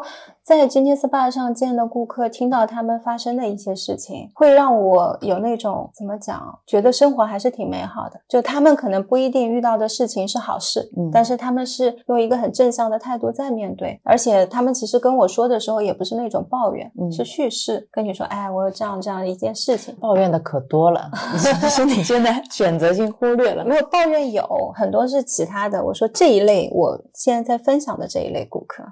[0.45, 8.21] 在今天 SPA 上见的顾客，听到他们发生的一些事情，会让我有那种怎么讲，觉得生活还是挺美好的。
[8.29, 19.95] 就他们可能不一定遇到的事情是好事，嗯但是他们是用一个很正向的态度在面对，而且他们其实跟我说的时候，也不是那种抱怨，嗯是叙事，跟你说，哎，我有这样这样的一件事情。
[20.01, 21.09] 抱怨的可多了，
[21.61, 23.65] 只是你现在选择性忽略了。
[23.65, 28.83] 没有抱怨有很多是其他的，我说这一类我现在在分享的这一类顾客，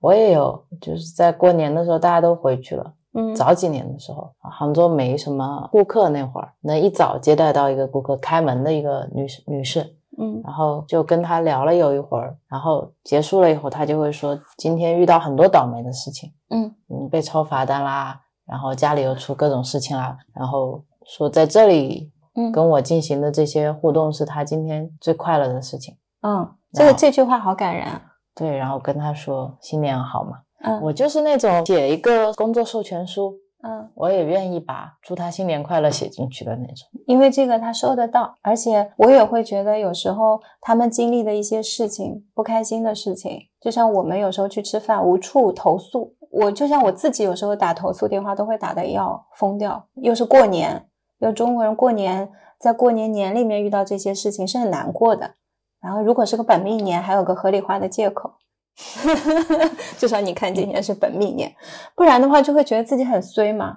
[0.00, 25.96] 我也有，就是在过年的时候大家都回去了，嗯，早几年的时候，杭州没什么顾客那会儿，能一早接待到一个顾客开门的一个女士女士，嗯然后就跟她聊了有一会儿，然后结束了以后，她就会说今天遇到很多倒霉的事情，嗯嗯，被抄罚单啦，然后家里又出各种事情啦，然后说在这里嗯跟我进行的这些互动是她今天最快乐的事情。
[26.22, 28.00] 嗯，这个这句话好感人啊，
[28.34, 36.88] 对，然后跟他说新年好嘛，嗯我就是那种写一个工作授权书，嗯，我也愿意把祝他新年快乐写进去的那种。
[37.06, 50.86] 因为这个他收得到，而且我也会觉得有时候他们经历的一些事情，不开心的事情，就像我们有时候去吃饭无处投诉，我就像我自己有时候打投诉电话都会打的要疯掉，又是过年，
[51.18, 55.34] 又中国人过年在过年年里面遇到这些事情是很难过的，
[55.84, 58.30] 然后如果是个本命年，还有个合理化的借口。
[59.98, 61.54] 至少你看今年是本命年，
[61.94, 63.76] 不然的话就会觉得自己很衰嘛。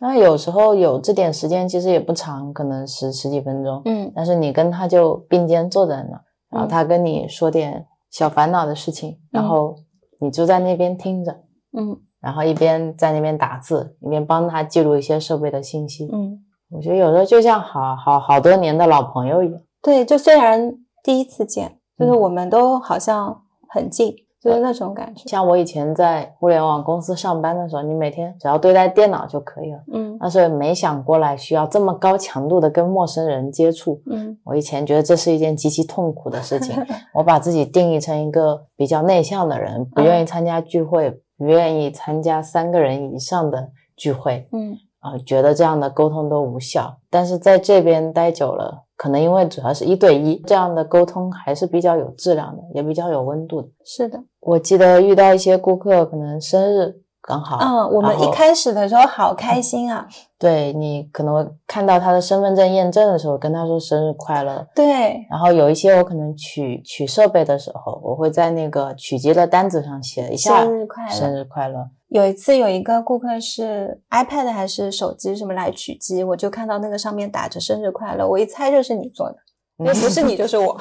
[0.00, 3.80] 那有时候有这点时间，其实也不长，可能十十几分钟。
[3.84, 9.76] 嗯但是你跟他就并肩坐在那，然后他跟你说点小烦恼的事情，然后
[10.18, 11.30] 你就在那边听着，
[11.78, 16.08] 嗯然后一边在那边打字，一边帮他记录一些设备的信息。
[16.12, 16.38] 嗯，
[16.70, 19.60] 我觉得有时候就像好好好多年的老朋友一样。
[19.80, 25.28] 对，就虽然第一次见，就是嗯我们都好像很近，就是那种感觉。
[25.28, 29.78] 像我以前在互联网公司上班的时候，你每天只要对待电脑就可以了。
[29.92, 34.00] 嗯那时候没想过来需要这么高强度的跟陌生人接触。
[34.06, 36.74] 嗯我以前觉得这是一件极其痛苦的事情，
[37.14, 46.96] 我把自己定义成一个比较内向的人，不愿意参加聚会，不愿意参加三个人以上的聚会，嗯啊、觉得这样的沟通都无效。
[47.10, 53.68] 但是在这边待久了，可能因为主要是一对一，这样的沟通还是比较有质量的，也比较有温度的。
[53.84, 60.06] 是的，我记得遇到一些顾客，可能生日刚好，嗯，我们一开始的时候好开心啊，
[60.38, 64.66] 对你可能看到他的身份证验证的时候，跟他说生日快乐。
[64.74, 71.88] 对，然后有一些我可能取取设备的时候，我会在那个取机的单子上写一下生日快乐生日快乐。
[72.12, 79.36] 有一次有一个顾客是 iPad 还是手机什么来取机，我就看到那个上面打着生日快乐，我一猜就是你做的，
[79.78, 80.78] 不是你就是我。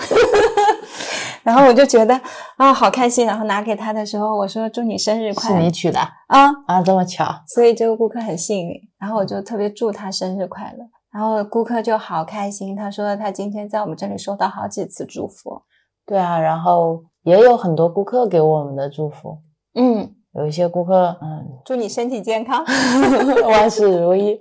[1.44, 2.20] 然后我就觉得
[2.58, 3.26] 啊，好开心。
[3.26, 6.82] 然后拿给他的时候，我说祝你生日快乐是你取的啊，啊？
[6.82, 7.26] 这么巧？
[7.48, 8.76] 所以这个顾客很幸运。
[9.00, 10.86] 然后我就特别祝他生日快乐。
[11.14, 15.62] 然后顾客就好开心，他说他今天在我们这里收到好几次祝福。
[16.06, 19.38] 对啊，然后也有很多顾客给我们的祝福，
[19.76, 22.64] 嗯，有一些顾客，嗯，祝你身体健康。
[23.46, 24.40] 万事如意。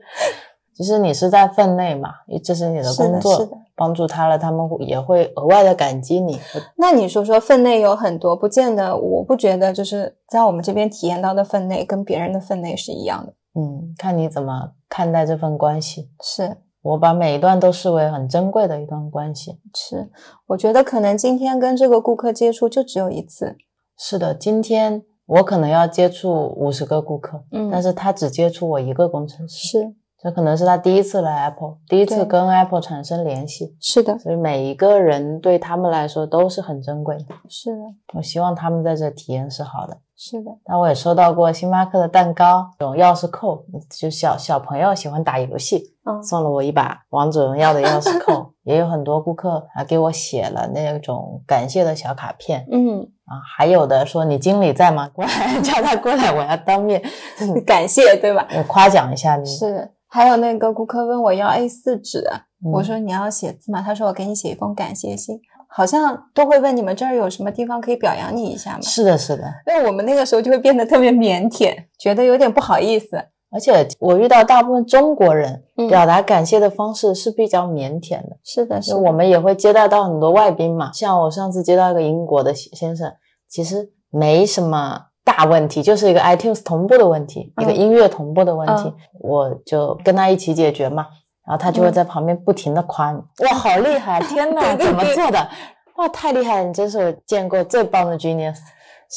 [0.72, 2.10] 其实你是在分内嘛，
[2.42, 6.38] 这是你的是的工作，是的帮助他了，他们也会额外的感激你。
[6.76, 13.34] 那你说说分内有很多，不见得，我不觉得就是在我们这边体验到的分内跟别人的分内是一样的。
[13.54, 16.08] 嗯，看你怎么看待这份关系。
[16.22, 19.60] 是我把每一段都视为很珍贵的一段关系。
[19.74, 20.10] 是，
[20.46, 23.56] 我觉得可能今天跟这个顾客接触就只有一次。
[23.98, 27.70] 是的，今天我可能要接触五十个顾客，嗯。
[27.70, 29.94] 但是他只接触我一个工程师，是。
[30.22, 37.34] 这可能是他第一次来 Apple，第一次跟 Apple 产生联系，是的，所以每一个人对他们来说都是很珍贵的。
[37.48, 39.96] 是的，我希望他们在这体验是好的。
[40.14, 46.22] 是的，那我也收到过星巴克的蛋糕，这种钥匙扣，就小小朋友喜欢打游戏，嗯。
[46.22, 48.52] 送了我一把王者荣耀的钥匙扣。
[48.64, 55.08] 也有很多顾客还给我写了那种感谢的小卡片嗯，啊，还有的说你经理在吗？
[55.14, 57.00] 过来 叫他过来，我要当面
[57.64, 58.46] 感谢，对吧？
[58.56, 59.46] 我夸奖一下你。
[59.46, 59.92] 是。
[60.08, 62.18] 还有那个顾客问我要 A 四纸，
[62.66, 63.80] 嗯我说你要写字吗？
[63.80, 65.40] 他说我给你写一封感谢信。
[65.72, 68.80] 好像都会问你们这儿有什么地方可以表扬你一下吗？
[68.82, 73.16] 是的，是的，因为我们那个时候就会变得特别腼腆，觉得有点不好意思。
[73.52, 78.36] 而且我遇到大部分中国人嗯表达感谢的方式是比较腼腆的。
[78.44, 83.12] 是的，是我们也会接待到很多外宾嘛，像我上次接到一个英国的先生，
[83.48, 91.06] 其实没什么大问题，就是一个 iTunes 同步的问题，嗯一个音乐同步的问题，嗯我就跟他一起解决嘛，
[91.46, 95.48] 然后他就会嗯在旁边不停的夸你，哇，好厉害，天哪， 怎么做的？
[95.96, 96.64] 哇，太厉害了！
[96.68, 98.56] 你真是我见过最棒的 genius。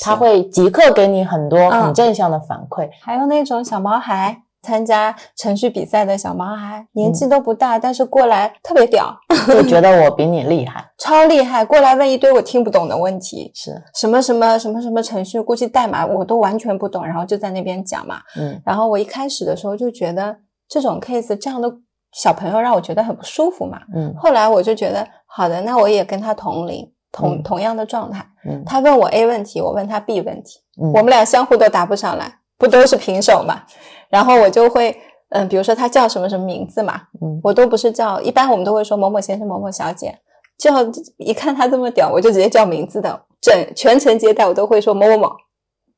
[0.01, 2.89] 他会即刻给你很多很正向的反馈。
[3.01, 9.13] 还有那种小毛孩参加程序比赛的小毛孩，年纪都不大，但是过来特别屌，
[9.47, 13.83] 就觉得我比你厉害， 超厉害，过来问一堆我听不懂的问题，是。
[13.93, 18.21] 什么什么什么什么程序，估计代码我都完全不懂，然后就在那边讲嘛。
[18.37, 20.37] 嗯，然后我一开始的时候就觉得
[20.69, 21.69] 这种 case 这样的
[22.13, 23.81] 小朋友让我觉得很不舒服嘛。
[23.93, 26.89] 嗯，后来我就觉得好的，那我也跟他同龄。
[27.13, 33.61] 同同样的状态，嗯，他问我 A 问题，我问他 B 问题，嗯，我们俩相互都答不上来，不都是平手嘛？
[34.09, 34.93] 然后我就会，
[35.29, 40.17] 嗯，比如说他叫什么什么名字嘛，嗯，我都不是叫，一般我们都会说某某先生、某某小姐，
[40.57, 40.73] 叫
[41.17, 45.31] 一看他这么屌，我就直接叫名字的，整全程接待我都会说某某某，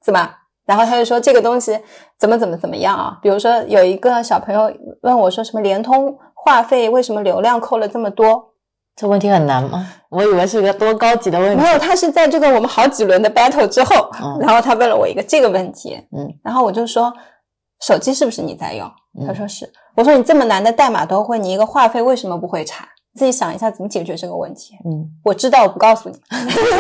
[0.04, 0.30] 怎么？
[0.66, 1.80] 然后他就说这个东西
[2.20, 3.20] 怎么怎么怎么样啊？
[3.22, 4.70] 比如说有一个小朋友
[5.04, 8.55] 问我说什么联通话费为什么流量扣了这么多？
[8.96, 9.86] 这问题很难吗？
[10.10, 11.62] 我以为是个多高级的问题。
[11.62, 17.14] 没有，他是在这个我们好几轮的 battle 之后，然后他问了我一个这个问题，嗯，然后我就说
[17.82, 18.90] 手机是不是你在用？
[19.28, 19.70] 他说是。
[19.96, 22.88] 我说你这么难的代码都会，你一个话费为什么不会查？
[23.18, 24.74] 自己想一下怎么解决这个问题。
[24.86, 26.18] 嗯，我知道，我不告诉你。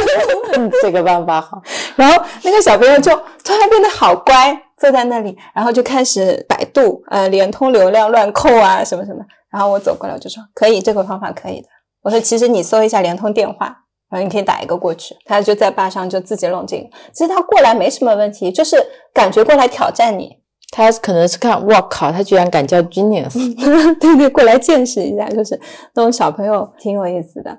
[0.81, 1.61] 这个办法好。
[1.95, 3.13] 然后那个小朋友就
[3.43, 9.23] 突然变得好乖，坐在那里，然后就开始百度，呃，联通流量乱扣啊，什么什么。
[9.49, 11.67] 然后我走过来我就说可以，这个方法可以的。
[12.05, 13.65] 我说，其实你搜一下联通电话，
[14.11, 16.87] 然后你可以打一个过去，他就在坝上就自己弄这个。
[17.11, 18.77] 其实他过来没什么问题，就是
[19.11, 20.37] 感觉过来挑战你。
[20.71, 23.33] 他可能是看，我靠，他居然敢叫 genius，
[23.99, 25.59] 对对，过来见识一下，就是
[25.95, 27.57] 那种小朋友挺有意思的。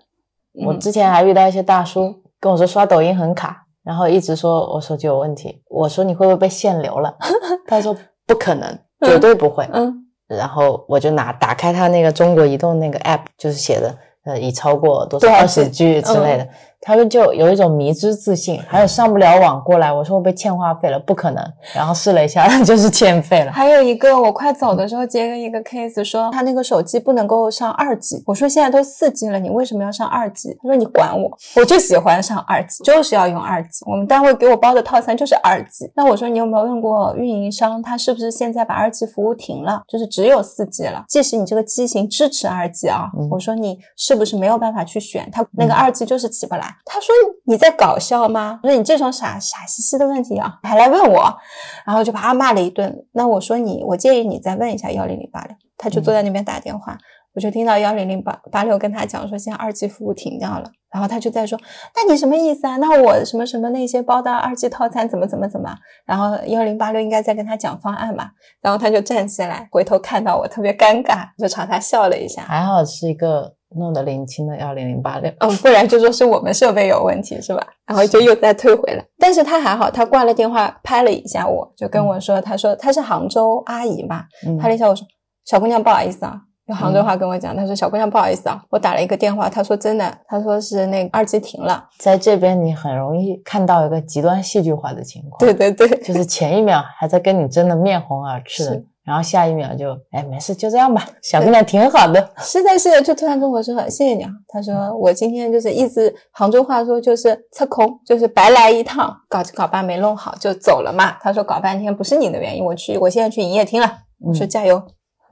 [0.65, 5.61] 我之前还遇到一些大叔跟我说刷抖音很卡，然后一直说我手机有问题。
[5.69, 7.17] 我说你会不会被限流了？
[7.67, 9.69] 他说不可能，绝对不会。
[9.73, 9.93] 嗯，
[10.29, 13.93] 然后我就拿打开他那个中国移动那个 app，就是写的。
[14.27, 16.49] 呃，已超过多少二十句之类的，
[16.81, 18.61] 他们就有一种迷之自信。
[18.69, 21.45] 还有上不了网过来，我说我被欠话费了，不可能。
[21.75, 23.53] 然后试了一下， 就是欠费了。
[23.53, 28.23] 还有一个，我快走的时候接了一个 case，说他那个手机不能够上二 G。
[28.27, 30.57] 我说现在都四 G 了，你为什么要上二 G？
[30.61, 33.85] 他说你管我，我就喜欢上二 G，就是要用二 G。
[33.87, 35.93] 我们单位给我包的套餐就是二 G。
[35.95, 41.05] 那我说你有没有问过运营商，他是不是现在把二 G 服务停了，就是只有四 G 了？
[41.09, 44.17] 即使你这个机型支持二 G 啊，我说你是。
[44.17, 46.76] 不是没有办法去选，他那个二 G 就是起不来。
[46.85, 47.15] 他说
[47.45, 48.61] 你在搞笑吗？
[48.63, 51.37] 我说你这种傻傻兮兮的问题啊，还来问我，
[51.85, 52.95] 然后就把他骂了一顿。
[53.13, 55.57] 那我说你，我建议你再问一下幺零零八六。
[55.79, 56.97] 他就坐在那边打电话，
[57.35, 60.71] 我就听到幺零零八八六跟他讲说，现在二 G 服务停掉了。
[60.91, 61.59] 然后他就在说，
[61.95, 62.77] 那你什么意思啊？
[62.79, 65.77] 那我什么什么那些包的二 G 套餐怎么怎么怎么？
[66.07, 68.31] 然后幺零八六应该在跟他讲方案嘛？
[68.63, 72.43] 然后他就站起来，回头看到我特别尴尬，就朝他笑了一下。
[72.43, 73.56] 还好是一个。
[73.75, 77.67] 弄得零清的幺零零八六，嗯，不然就说是我们设备有问题，是吧？
[77.87, 79.05] 然后就又再退回来。
[79.19, 84.25] 但是他还好，他挂了电话，拍了一下我，就跟我说，他说他是杭州阿姨嘛，
[84.61, 85.05] 拍了一下我说，
[85.45, 98.83] 小姑娘不好意思啊，用杭州话跟我讲，他说小姑娘不好意思啊，我打了一个电话，他说真的，他说是那个二 G 停了，在这边你很容易看到一个极端戏剧化的情况，对对对，就是前一秒还在跟你争的面红耳赤的。
[99.07, 102.31] 然后下一秒就哎没事就这样吧，小姑娘挺好的。
[102.39, 104.31] 是的，是的，就突然跟我说谢谢你啊。
[104.49, 111.17] 他说我今天就是一直杭州话说就是测空，就是白来一趟，搞搞半没弄好就走了嘛。
[111.21, 113.91] 他说搞半天不是你的原因，我去我现在去营业厅了。
[114.21, 114.83] 我说 加油，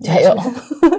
[0.00, 0.36] 加 油，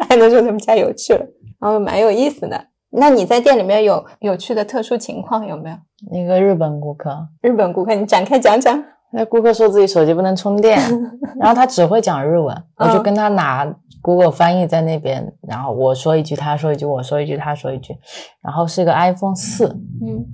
[0.09, 1.25] 还能说什么加油去了？
[1.61, 2.67] 然后蛮有意思的。
[2.97, 5.75] 那你在店里面有有趣的特殊情况有没有？
[6.11, 8.83] 那个日本顾客，日本顾客，你展开讲讲。
[9.17, 10.77] 那顾客说自己手机不能充电，
[11.39, 13.65] 然后他只会讲日文，我就跟他拿
[14.01, 17.95] Google 翻译在那边，然后我说一句，他说一句，我说一句，他说一句，
[18.43, 20.25] 然后是一个 iPhone 四，嗯，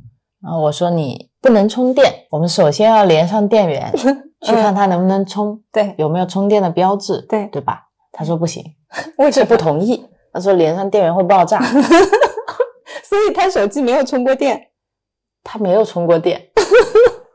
[0.41, 3.93] 然后我说你不能充电，我们首先要连上电源，
[4.41, 7.83] 去看它能不能充，对，有没有充电的标志，对，对吧？
[8.11, 8.63] 他说不行，
[9.19, 10.03] 我这不同意，
[10.33, 14.59] 他说连上电源会爆炸，所以他手机没有充过电，
[15.43, 16.41] 他没有充过电。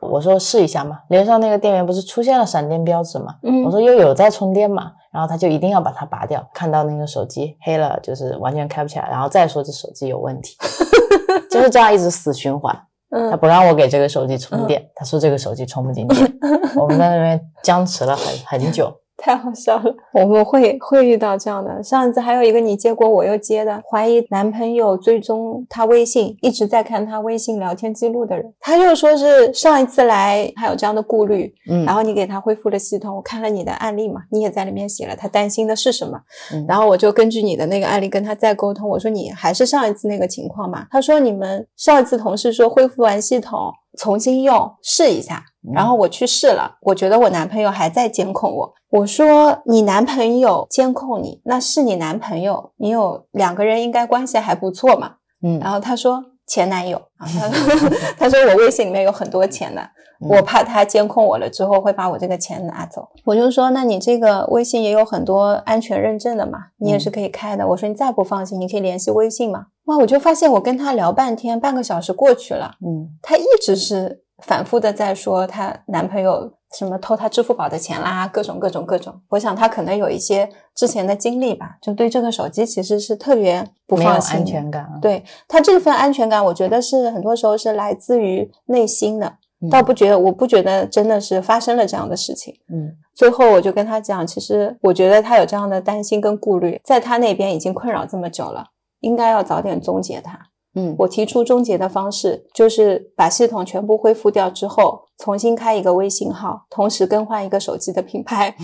[0.07, 3.35] 我说试一下嘛，连上那个电源不是出现了闪电标志嘛？
[3.43, 10.55] 嗯，我说又有在充电嘛，然后他就一定要把它拔掉，看到那个手机黑了，就是完全开不起来，然后再说这手机有问题，
[11.51, 12.75] 就是这样一直死循环。
[13.09, 16.37] 嗯，他不让我给这个手机充电，他说这个手机充不进电，
[16.75, 21.81] 我们在那边僵持了很很久，太好笑了，我们会会遇到这样的。
[21.81, 36.19] 上一次还有一个你接过我又接的，怀疑男朋友追踪他微信，一直在看他微信聊天记录的人，他就说是上一次来还有这样的顾虑，嗯，然后你给他恢复了系统，我看了你的案例嘛，你也在里面写了，他担心的是什么，
[36.53, 45.43] 嗯然后我就根据你的那个案例跟他再沟通，我说你还是上一次那个情况嘛，他说你们上一次同事说恢复完系统重新用试一下。
[45.73, 48.73] 然后我去试了，我觉得我男朋友还在监控我。
[48.89, 55.15] 我说你男朋友监控你，那是你男朋友，你有两个人应该关系还不错嘛。
[55.43, 59.81] 嗯，然后他说前男友啊，他说 他说我微信里面有很多钱的，
[60.21, 63.05] 我怕他监控我了之后会把我这个钱拿走。
[63.25, 67.67] 我就说那你这个微信也有很多安全认证的嘛，你也是可以开的。
[67.67, 69.65] 我说你再不放心，你可以联系微信嘛。
[69.87, 74.23] 哇，我就发现我跟他聊半天，半个小时过去了，嗯，他一直是。
[74.43, 79.19] 反复的在说她男朋友什么偷她支付宝的钱啦，各种各种各种。
[79.29, 84.87] 我想她可能有一些之前的经历吧，就对这个手机其实是特别不放心，安全感。
[85.01, 92.53] 对她这份安全感，我觉得是很多时候是来自于内心的，嗯、倒不觉得，我不觉得真的是发生了这样的事情。
[92.69, 98.65] 嗯，最后我就跟她讲，其实我觉得她有这样的担心跟顾虑，在她那边已经困扰这么久了，
[98.99, 100.46] 应该要早点终结它。
[100.77, 108.55] 嗯，我提出终结的方式就是把系统全部恢复掉之后，重新开一个微信号，同时更换一个手机的品牌，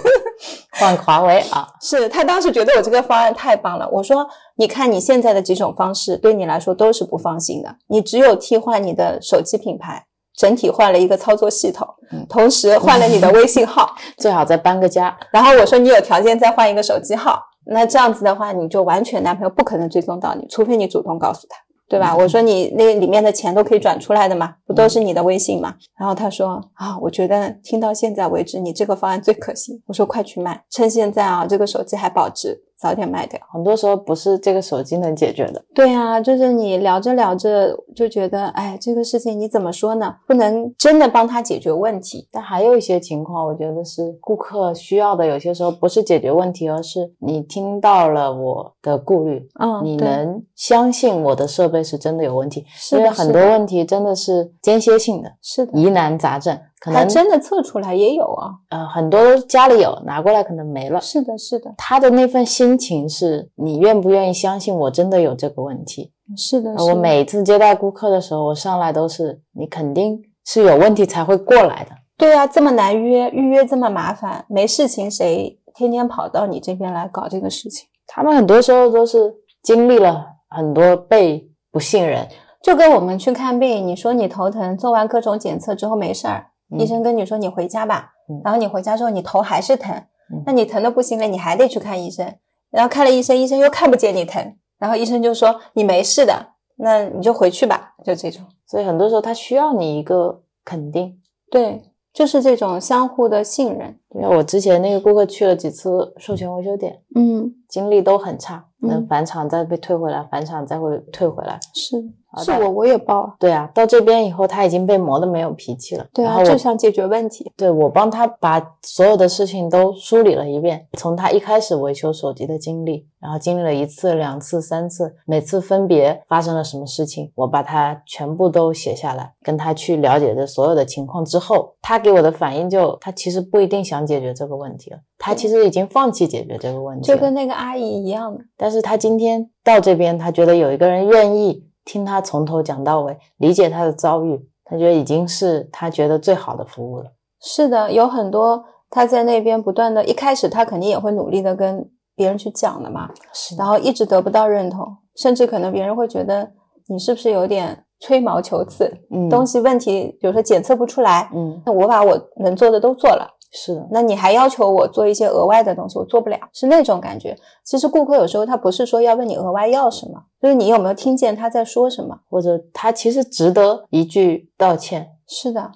[0.80, 1.68] 换华为啊。
[1.82, 3.86] 是他当时觉得我这个方案太棒了。
[3.92, 11.86] 我说，你看你现在的几种方式对你来说都是不放心的，你只有替换你的手机品牌，整体换了一个操作系统，
[12.26, 15.14] 同时换了你的微信号， 最好再搬个家。
[15.30, 17.38] 然后我说，你有条件再换一个手机号。
[17.66, 21.56] 那这样子的话，你就完全男朋友不可能追踪到你，除非你主动告诉他，
[21.88, 22.12] 对吧？
[22.12, 25.74] 嗯、我说你那里面的钱都可以转出来的嘛，不都是你的微信嘛？
[25.98, 29.82] 然后他说啊，我觉得听到现在为止，你这个方案最可行。
[29.86, 33.38] 我说快去卖，趁现在啊，这个手机还保值，早点卖掉。
[33.52, 35.62] 很多时候不是这个手机能解决的。
[35.74, 40.16] 对啊，就是你聊着聊着就觉得，哎，这个事情你怎么说呢？
[40.26, 42.26] 不能真的帮他解决问题。
[42.32, 56.58] 但还有一些情况，我觉得是顾客需要的，有些时候不是解决问题，而是你听到了我的顾虑，嗯，你能相信我的设备是真的有问题，是因为很多问题真的是间歇性的，是的，疑难杂症。
[56.80, 60.98] 可能真的测出来也有啊，呃，很多家里有，拿过来可能没了。
[60.98, 66.10] 是的，是的，他的那份心情是你愿不愿意相信我真的有这个问题？
[66.36, 71.90] 是的，我每次接待顾客的时候，我上来都是你肯定是有问题才会过来的。
[72.16, 77.86] 对啊，这么难约，预约这么麻烦，没事情谁天天跑到你这边来搞这个事情？
[78.06, 82.26] 他们很多时候都是经历了很多被不信任，
[82.62, 86.46] 就跟我们去看病，你说你头疼，做完各种检测之后没事儿。
[86.78, 89.94] 医生跟你说你回家吧，嗯、然后你回家之后你头还是疼，
[90.32, 92.34] 嗯、那你疼的不行了，你还得去看医生，
[92.70, 98.44] 然后看了医生，医生又看不见你疼，然后医生就说你没事的，那你就回去吧，就这种。
[98.66, 103.98] 所以很多时候他需要你一个肯定，对，就是这种相互的信任。
[104.14, 111.58] 因为我之前那个顾客去了几次授权维修点，嗯，经历都很差，能嗯返厂再被退回来，返厂再会退回来。
[111.74, 111.96] 是
[112.44, 116.06] 是我我也报，对啊，到这边以后他已经被磨得没有脾气了。
[116.14, 117.50] 对啊，就想解决问题。
[117.56, 137.06] 对我帮他把所有的事情都梳理了一遍，从他一开始维修手机的经历，然后经历了一次、两次、三次，每次分别发生了什么事情，我把它全部都写下来，跟他去了解这所有的情况之后，他给我的反应就他其实不一定想解决这个问题了，他其实已经放弃解决这个问题。
[137.06, 138.34] 就跟那个阿姨一样。
[138.34, 147.12] 的，但是他今天到这边，他觉得有一个人愿意听他从头讲到尾，理解他的遭遇，他觉得已经是他觉得最好的服务了。
[147.42, 156.50] 是的，有很多他在那边不断的，一开始他肯定也会努力的跟别人去讲的嘛，是然后一直得不到认同，甚至可能别人会觉得
[156.88, 167.36] 你是不是有点吹毛求疵，嗯，东西问题，比如说检测不出来，嗯，那我把我能做的都做了，是的，那你还要求我做一些额外的东西，我做不了，是那种感觉。
[167.64, 172.20] 其实顾客有时候他不是说要问你额外要什么，就是你有没有听见他在说什么。
[172.28, 175.16] 或者他其实值得一句道歉。
[175.26, 175.72] 是的，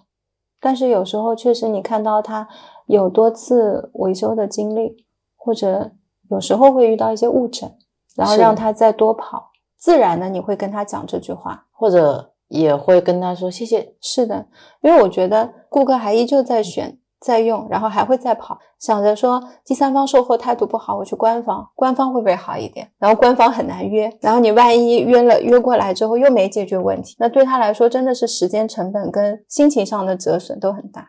[0.60, 2.48] 但是有时候确实你看到他
[2.86, 5.04] 有多次维修的经历，
[5.36, 5.90] 或者
[6.30, 7.70] 有时候会遇到一些误诊，
[8.14, 11.66] 然后让他再多跑，自然的你会跟他讲这句话。
[11.72, 14.46] 或者也会跟他说谢谢，是的，
[14.80, 22.86] 因为我觉得顾客还依旧在选、在用，然后还会再跑，想着说第三方售后态度不好，我去官方，官方会不会好一点？
[22.98, 31.08] 然后官方很难约，然后你万一约了约过来之后又没解决问题，那对他来说真的是时间成本跟心情上的折损都很大。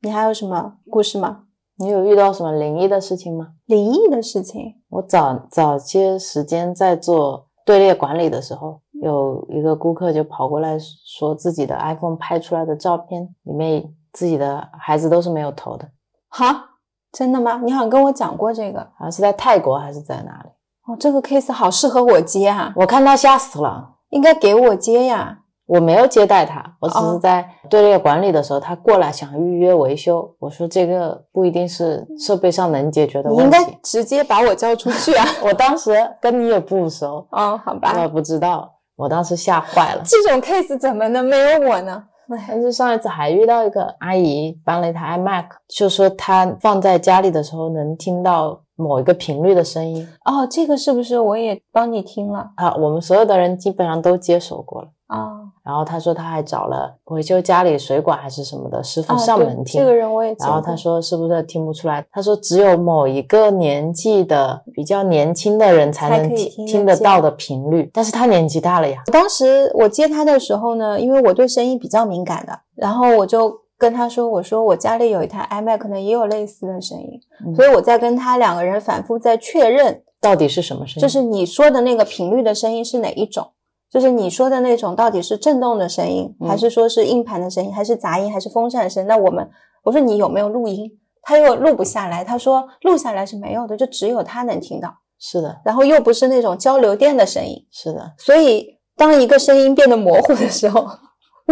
[0.00, 1.42] 你还有什么故事吗？
[1.76, 3.48] 你有遇到什么灵异的事情吗？
[3.66, 15.88] 灵异的事情，我早早些时间在做队列管理的时候，有一个顾客就跑过来说，自己的 iPhone 拍出来的照片里面自己的孩子都是没有头的。
[16.28, 16.64] 哈，
[17.12, 17.60] 真的吗？
[17.64, 20.50] 你好像跟我讲过这个，好像是在泰国还是在哪里？
[20.86, 25.38] 哦，这个 case 好适合我接啊，我看他吓死了，应该给我接呀。
[25.66, 30.28] 我没有接待他，我只哦是在队列管理的时候，他过来想预约维修。
[30.40, 33.78] 我说这个不一定是设备上能解决的问题你应该。
[33.80, 35.24] 直接把我叫出去啊。
[35.44, 40.02] 我当时跟你也不熟，哦，好吧我也，不知道，我当时吓坏了。
[40.04, 42.02] 这种 case 怎么能没有我呢？
[42.36, 50.06] 哎，但是上一次还遇到一个阿姨搬了一台 iMac，就说她放在家里的时候能听到某一个频率的声音。
[50.24, 52.50] 哦，这个是不是我也帮你听了？
[52.56, 54.88] 啊，我们所有的人基本上都接手过了。
[55.10, 55.40] 啊？
[55.62, 60.34] 然后他说他还找了维修家里水管还是什么的师傅上门听，这个人我也。
[60.38, 62.04] 然后他说是不是听不出来？
[62.10, 69.02] 他说只有某一个年纪的比较年轻的人才能才听听得到的频率，但是他年纪大了呀。
[69.12, 77.20] 当时我接他的时候呢，因为我对声音比较敏感的，然后我就跟他说：“我说我家里有一台 iMac，可能也有类似的声音。
[77.44, 81.02] 嗯所以我在跟他两个人反复在确认，到底是什么声音？
[81.02, 83.50] 就是你说的那个频率的声音是哪一种？
[83.90, 89.06] 就是你说的那种到底是震动的声音，嗯还是说是硬盘的声音，还是杂音，还是风扇声？
[89.06, 89.50] 那我们
[89.82, 90.90] 我说你有没有录音？
[91.22, 94.88] 他又录不下来，他说录下来是没有的，就只有他能听到，
[95.18, 97.66] 是的，然后又不是那种交流电的声音。
[97.70, 100.86] 是的，所以，当一个声音变得模糊的时候，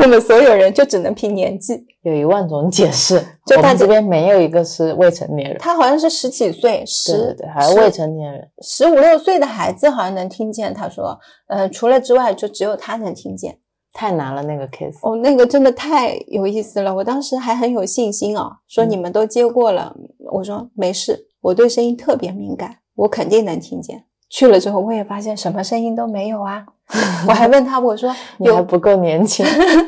[0.00, 1.84] 我们所有人就只能凭年纪。
[2.02, 3.20] 有一万种解释。
[3.46, 8.48] 就大家我们这边没有一个是未成年人，他好像是十几岁，十对对，还是未成年人。
[8.62, 10.72] 十五六岁的孩子好像能听见。
[10.72, 11.18] 他说，
[11.48, 13.58] 呃，除了之外，就只有他能听见。
[13.92, 14.98] 太难了那个 case。
[15.02, 16.94] 哦，那个真的太有意思了。
[16.94, 19.96] 我当时还很有信心啊，说嗯你们都接过了。
[20.32, 24.04] 我说没事，我对声音特别敏感，我肯定能听见。
[24.30, 26.64] 去了之后，我也发现什么声音都没有啊。
[27.26, 29.44] 我还问他，我说 你还不够年轻，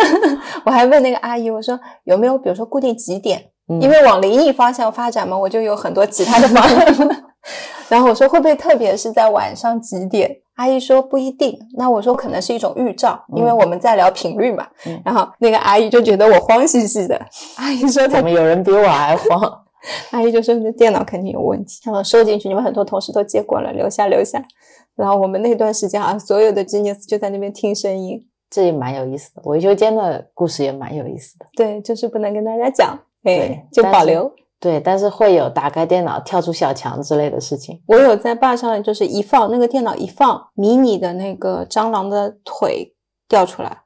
[0.65, 3.41] 我还问那个阿姨，我说有没有比如说固定几点？
[3.69, 7.25] 嗯因为往灵异方向发展嘛，我就有很多其他的方案。
[7.89, 10.31] 然后我说会不会特别是在晚上几点？
[10.57, 11.57] 阿姨说不一定。
[11.79, 14.67] 那我说可能是一种预兆，因为嗯我们在聊频率嘛。
[14.87, 17.19] 嗯然后那个阿姨就觉得我慌兮兮的。
[17.57, 19.41] 阿姨说怎么有人比我还慌？
[20.11, 24.43] 阿姨就说你的电脑肯定有问题，然后收进去，你们很多同事都接过了，留下留下。
[24.97, 28.21] 然后我们那段时间啊，所有的 genius 就在那边听声音。
[28.51, 31.47] 这也蛮有意思的，维修间的故事也蛮有意思的。
[31.57, 34.31] 对，就是不能跟大家讲，哎对，就保留。
[34.59, 37.81] 对，但是会有打开电脑跳出小强之类的事情。
[37.87, 42.93] 我有在坝上，就是一放那个电脑一放，迷你的那个蟑螂的腿
[43.27, 43.79] 掉出来，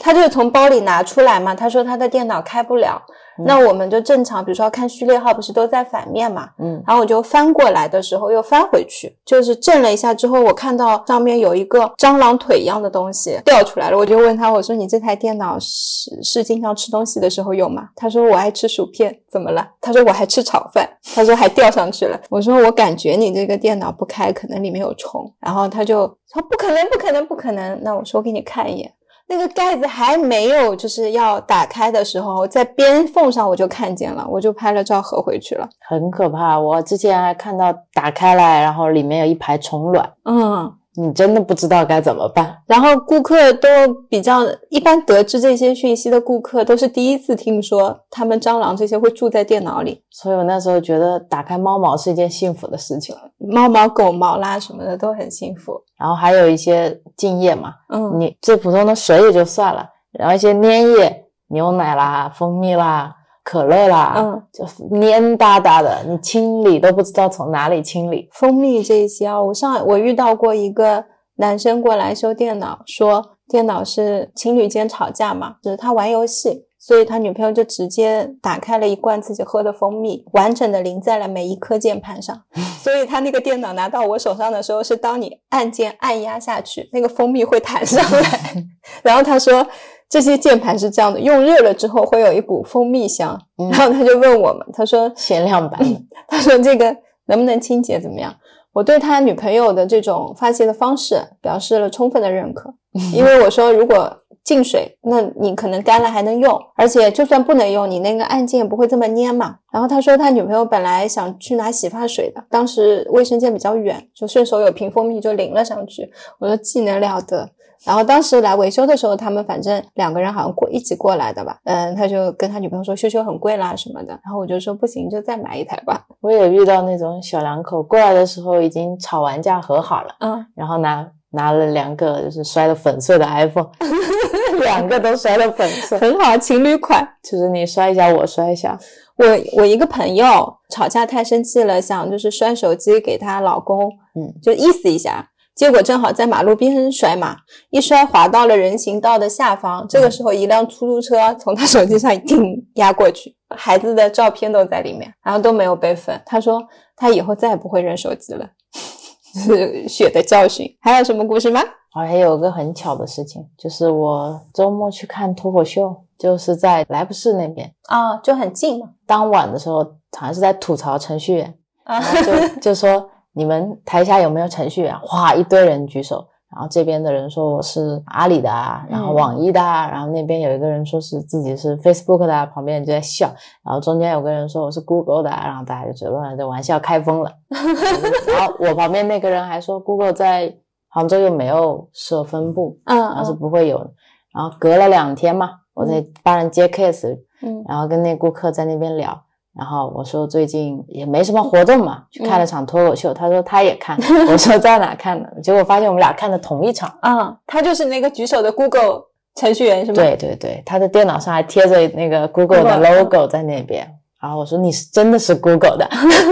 [0.00, 1.54] 他就是从包里拿出来嘛。
[1.54, 3.00] 他说他的电脑开不了，
[3.38, 6.50] 嗯那我们就正常，比如说看序列号，不是都在反面嘛？
[6.58, 17.88] 嗯，然后我就翻过来的时候又翻回去，就是震了一下之后，我看到上面有一个蟑螂腿一样的东西掉出来了，我就问他，我说你这台电脑是是经常吃东西的时候用吗？
[17.94, 19.66] 他说我爱吃薯片，怎么了？
[19.80, 22.20] 他说我还吃炒饭， 他说还掉上去了。
[22.30, 25.32] 我说我感觉你这个电脑不开，可能里面有虫。
[25.40, 25.98] 然后他就
[26.32, 27.78] 说不可能，不可能，不可能。
[27.82, 28.92] 那我说我给你看一眼。
[29.28, 35.68] 那个盖子还没有就是要打开的时候，在边缝上我就看见了，我就拍了照合回去了。
[35.86, 36.58] 很可怕。
[36.58, 42.54] 我之前还看到打开来，然后里面有一排虫卵，嗯，你真的不知道该怎么办。
[42.66, 43.68] 然后顾客都
[44.10, 53.14] 比较一般，得知这些讯息的顾客都是第一次听说他们蟑螂这些会住在电脑里，所以我那时候觉得打开猫毛是一件幸福的事情。
[53.38, 55.80] 猫毛、狗毛啦什么的都很幸福。
[55.96, 63.14] 然后还有一些精液嘛，嗯，你最普通的水也就算了，然后一些粘液，牛奶啦、蜂蜜啦、
[63.48, 64.66] 可乐啦，嗯，就
[64.98, 68.28] 黏哒哒的，你清理都不知道从哪里清理。
[68.30, 71.02] 蜂蜜这一些啊，我上我遇到过一个
[71.36, 82.38] 男生过来修电脑，说电脑是情侣间吵架嘛，就是他玩游戏，所以他女朋友就直接打开了一罐自己喝的蜂蜜，完整的淋在了每一颗键盘上，
[82.84, 88.54] 所以他那个电脑拿到我手上的时候，是当你按键按压下去，那个蜂蜜会弹上来，
[89.02, 89.66] 然后他说。
[90.08, 96.96] 这些键盘是这样的，用热了之后会有一股蜂蜜香，嗯然后他就问我们，他说限量版的， 他说这个
[97.26, 98.34] 能不能清洁怎么样？
[98.72, 102.72] 我对他女朋友的这种发泄的方式表示了充分的认可，
[103.12, 109.56] 因为我说如果进水，那你可能干了还能用，而且就算不能用，你那个按键不会这么粘嘛。
[109.72, 116.10] 然后他说他女朋友本来想去拿洗发水的，当时卫生间比较远，就顺手有瓶蜂蜜就淋了上去。
[116.38, 117.50] 我说技能了得。
[117.84, 121.58] 然后当时来维修的时候，他们反正两个人好像过一起过来的吧。
[121.64, 124.08] 嗯，他就跟他女朋友说修修很贵啦什么的。
[124.24, 126.04] 然后我就说不行，就再买一台吧。
[126.20, 133.70] 我也遇到那种小两口过来的时候已经吵完架和好了，嗯，然后拿拿了两个就是摔的粉碎的 iPhone，
[134.60, 137.06] 两个都摔的粉碎，很好，情侣款。
[137.22, 138.78] 就是你摔一下，我摔一下。
[139.16, 139.26] 我
[139.60, 145.28] 我一个朋友吵架太生气了，想就是摔手机给她老公，嗯，就意思一下。
[145.58, 147.36] 结果正好在马路边上摔嘛，
[147.70, 149.84] 一摔滑到了人行道的下方。
[149.88, 156.22] 这个时候，一辆出租车从他手机上一定压过去，孩子的照片都在里面，然后都没有备份。
[156.24, 156.62] 他说
[156.94, 158.48] 他以后再也不会扔手机了，
[159.34, 160.64] 是血的教训。
[160.80, 161.60] 还有什么故事吗？
[161.96, 168.90] 我还有个很巧的事情，就是我周末去看脱口秀，就是在莱布士那边啊，就很近嘛。
[169.04, 169.78] 当晚的时候，
[170.16, 173.10] 好像是在吐槽程序员，啊，就 就说。
[173.38, 174.98] 你们台下有没有程序员？
[175.00, 176.26] 哗，一堆人举手。
[176.50, 183.30] 然后这边的人说我是阿里的啊，然后网易的啊，然后那边有一个人说是自己是 Facebook 的，旁边人就在笑。
[183.62, 187.30] 然后中间有个人说我是 Google 的，然后大家就觉得这玩笑开疯了。
[188.34, 190.56] 然后我旁边那个人还说 Google 在
[190.88, 193.90] 杭州又没有设分部，嗯，然后是不会有的。
[194.34, 199.22] 然后隔了两天嘛，我在帮人接 case，嗯，然后跟那顾客在那边聊。
[199.58, 203.12] 然后我说最近也没什么活动嘛，去看了场脱口秀。
[203.12, 203.98] 他说他也看，
[204.30, 205.28] 我说在哪看的？
[205.42, 206.88] 结果发现我们俩看的同一场。
[207.00, 209.02] 啊，他就是那个举手的 Google
[209.34, 209.96] 程序员是吗？
[209.96, 213.92] 对对对，他的电脑上还贴着那个 Google 的 logo 在那边。
[214.20, 215.88] 然后我说你是真的是 Google 的？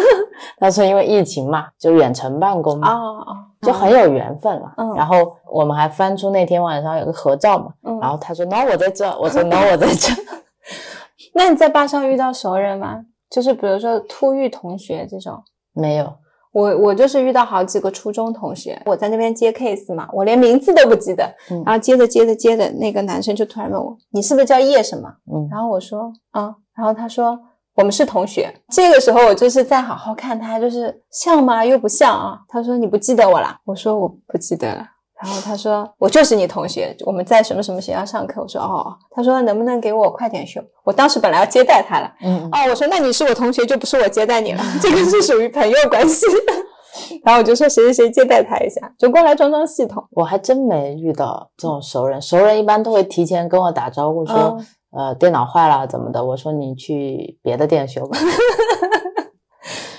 [0.60, 2.96] 他说因为疫情嘛，就远程办公嘛，
[3.62, 4.72] 就很有缘分了。
[4.96, 5.16] 然后
[5.52, 7.66] 我们还翻出那天晚上有个合照嘛。
[8.00, 10.12] 然后他说 no 我在这，我说 no 我在这。
[11.34, 13.00] 那你在坝上遇到熟人吗？
[13.36, 15.38] 就是比如说突遇同学这种
[15.74, 16.10] 没有，
[16.52, 21.22] 我我就是遇到好几个初中同学，我在那边接 case 嘛，我连名字都不记得，
[21.66, 25.06] 然后接着接着接着，那个男生就突然问我，你是不是叫叶什么？
[25.30, 27.38] 嗯，然后我说啊，然后他说
[27.74, 28.50] 我们是同学。
[28.70, 31.62] 这个时候我就是在好好看他，就是像吗？
[31.62, 32.38] 又不像啊。
[32.48, 33.60] 他说你不记得我了？
[33.66, 34.82] 我说我不记得了。
[35.22, 38.42] 然后他说我就是你同学，我们在什么什么学校上课。
[38.42, 40.60] 我说哦，他说能不能给我快点修？
[40.84, 46.26] 我当时本来要接待他了，嗯哦，我说那你是我同学，就不是我接待你了， 这个是属于朋友关系。
[47.24, 50.02] 然后我就说谁谁谁接待他一下，就过来装装系统。
[50.12, 54.58] 我还真没遇到这种熟人，熟人一般都会提前跟我打招呼说，
[54.96, 56.24] 呃，电脑坏了怎么的？
[56.24, 58.18] 我说你去别的店修吧。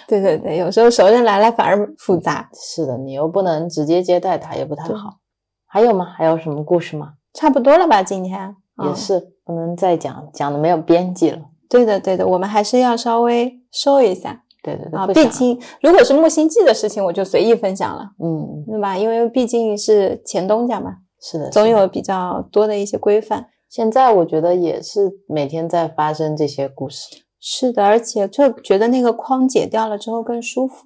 [0.10, 2.49] 对对对，有时候熟人来了反而复杂。
[2.53, 5.18] 是的，你又不能直接接待他，也不太好。
[5.66, 6.05] 还有吗？
[6.05, 7.14] 还有什么故事吗？
[7.34, 11.39] 差不多了吧，今天也是不能再讲，讲的没有边际了。
[11.70, 14.43] 对的对的，我们还是要稍微收一下。
[14.64, 18.12] 对对对，啊，毕竟如果是木星记的事情，我就随意分享了。
[18.24, 18.97] 嗯，对吧？
[18.97, 20.95] 因为毕竟是前东家嘛。
[21.22, 23.47] 是的，总有比较多的一些规范。
[23.70, 27.26] 现在我觉得也是每天在发生这些故事。
[27.49, 30.83] 是的，而且就觉得那个框解掉了之后更舒服。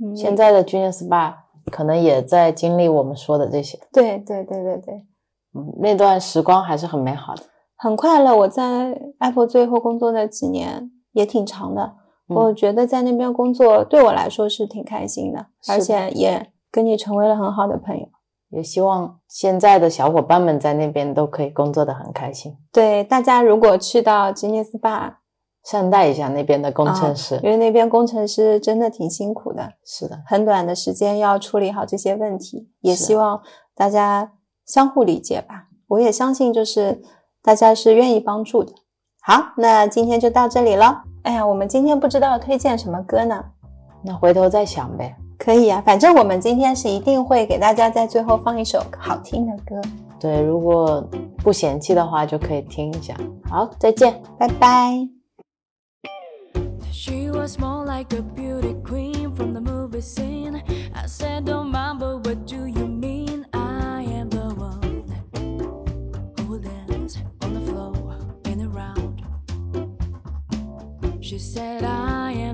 [0.00, 1.34] 嗯，现在的 Genius SPA
[1.72, 3.76] 可能也在经历我们说的这些。
[3.92, 4.94] 对对对对对，
[5.52, 7.42] 嗯，那段时光还是很美好的，
[7.76, 8.36] 很快乐。
[8.36, 11.94] 我在 Apple 最后工作的几年也挺长的，
[12.28, 18.06] 我觉得在那边工作对我来说是挺开心的，而且也跟你成为了很好的朋友。
[18.50, 22.56] 也希望现在的小伙伴们在那边都可以工作的很开心。
[22.72, 25.14] 对，大家如果去到 Genius SPA。
[25.68, 29.72] 善待一下那边的工程师，因为那边工程师真的挺辛苦的。
[29.84, 33.42] 是的，很短的时间要处理好这些问题，也希望
[33.74, 34.32] 大家
[34.64, 35.64] 相互理解吧。
[35.88, 37.02] 我也相信，就是
[37.42, 38.72] 大家是愿意帮助的。
[39.20, 41.02] 好，那今天就到这里了。
[41.24, 43.44] 哎呀，我们今天不知道推荐什么歌呢？
[44.04, 45.16] 那回头再想呗。
[45.36, 49.80] 可以啊，反正我们今天是一定会给大家在最后放一首好听的歌。
[50.20, 51.04] 对，如果
[51.38, 53.16] 不嫌弃的话，就可以听一下。
[53.50, 55.15] 好，再见，拜拜。
[57.06, 60.60] She was more like a beauty queen from the movie scene.
[60.92, 63.46] I said, Don't mind, but what do you mean?
[63.52, 65.06] I am the one
[66.48, 69.22] who dance on the floor in a round.
[71.20, 72.45] She said, I am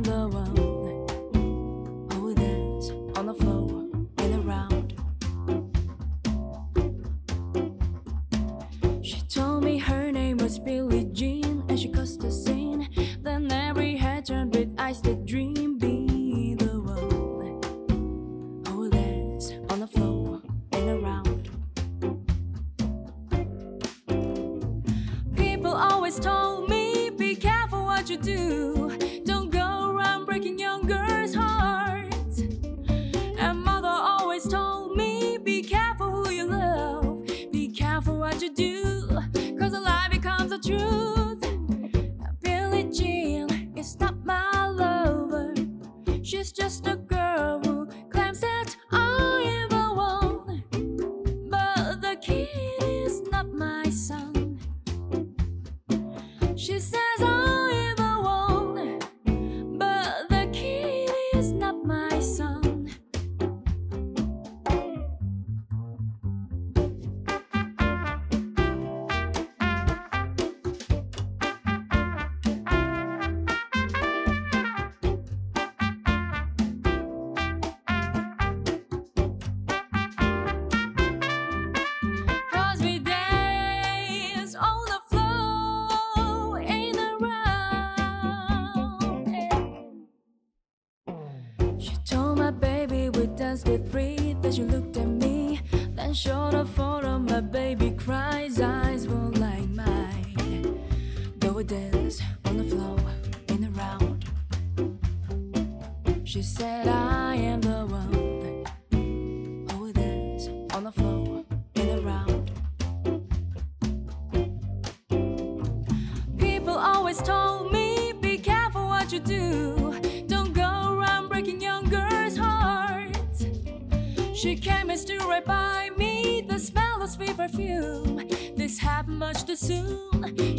[93.73, 94.92] with breathe as you look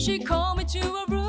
[0.03, 1.22] She called me to a room.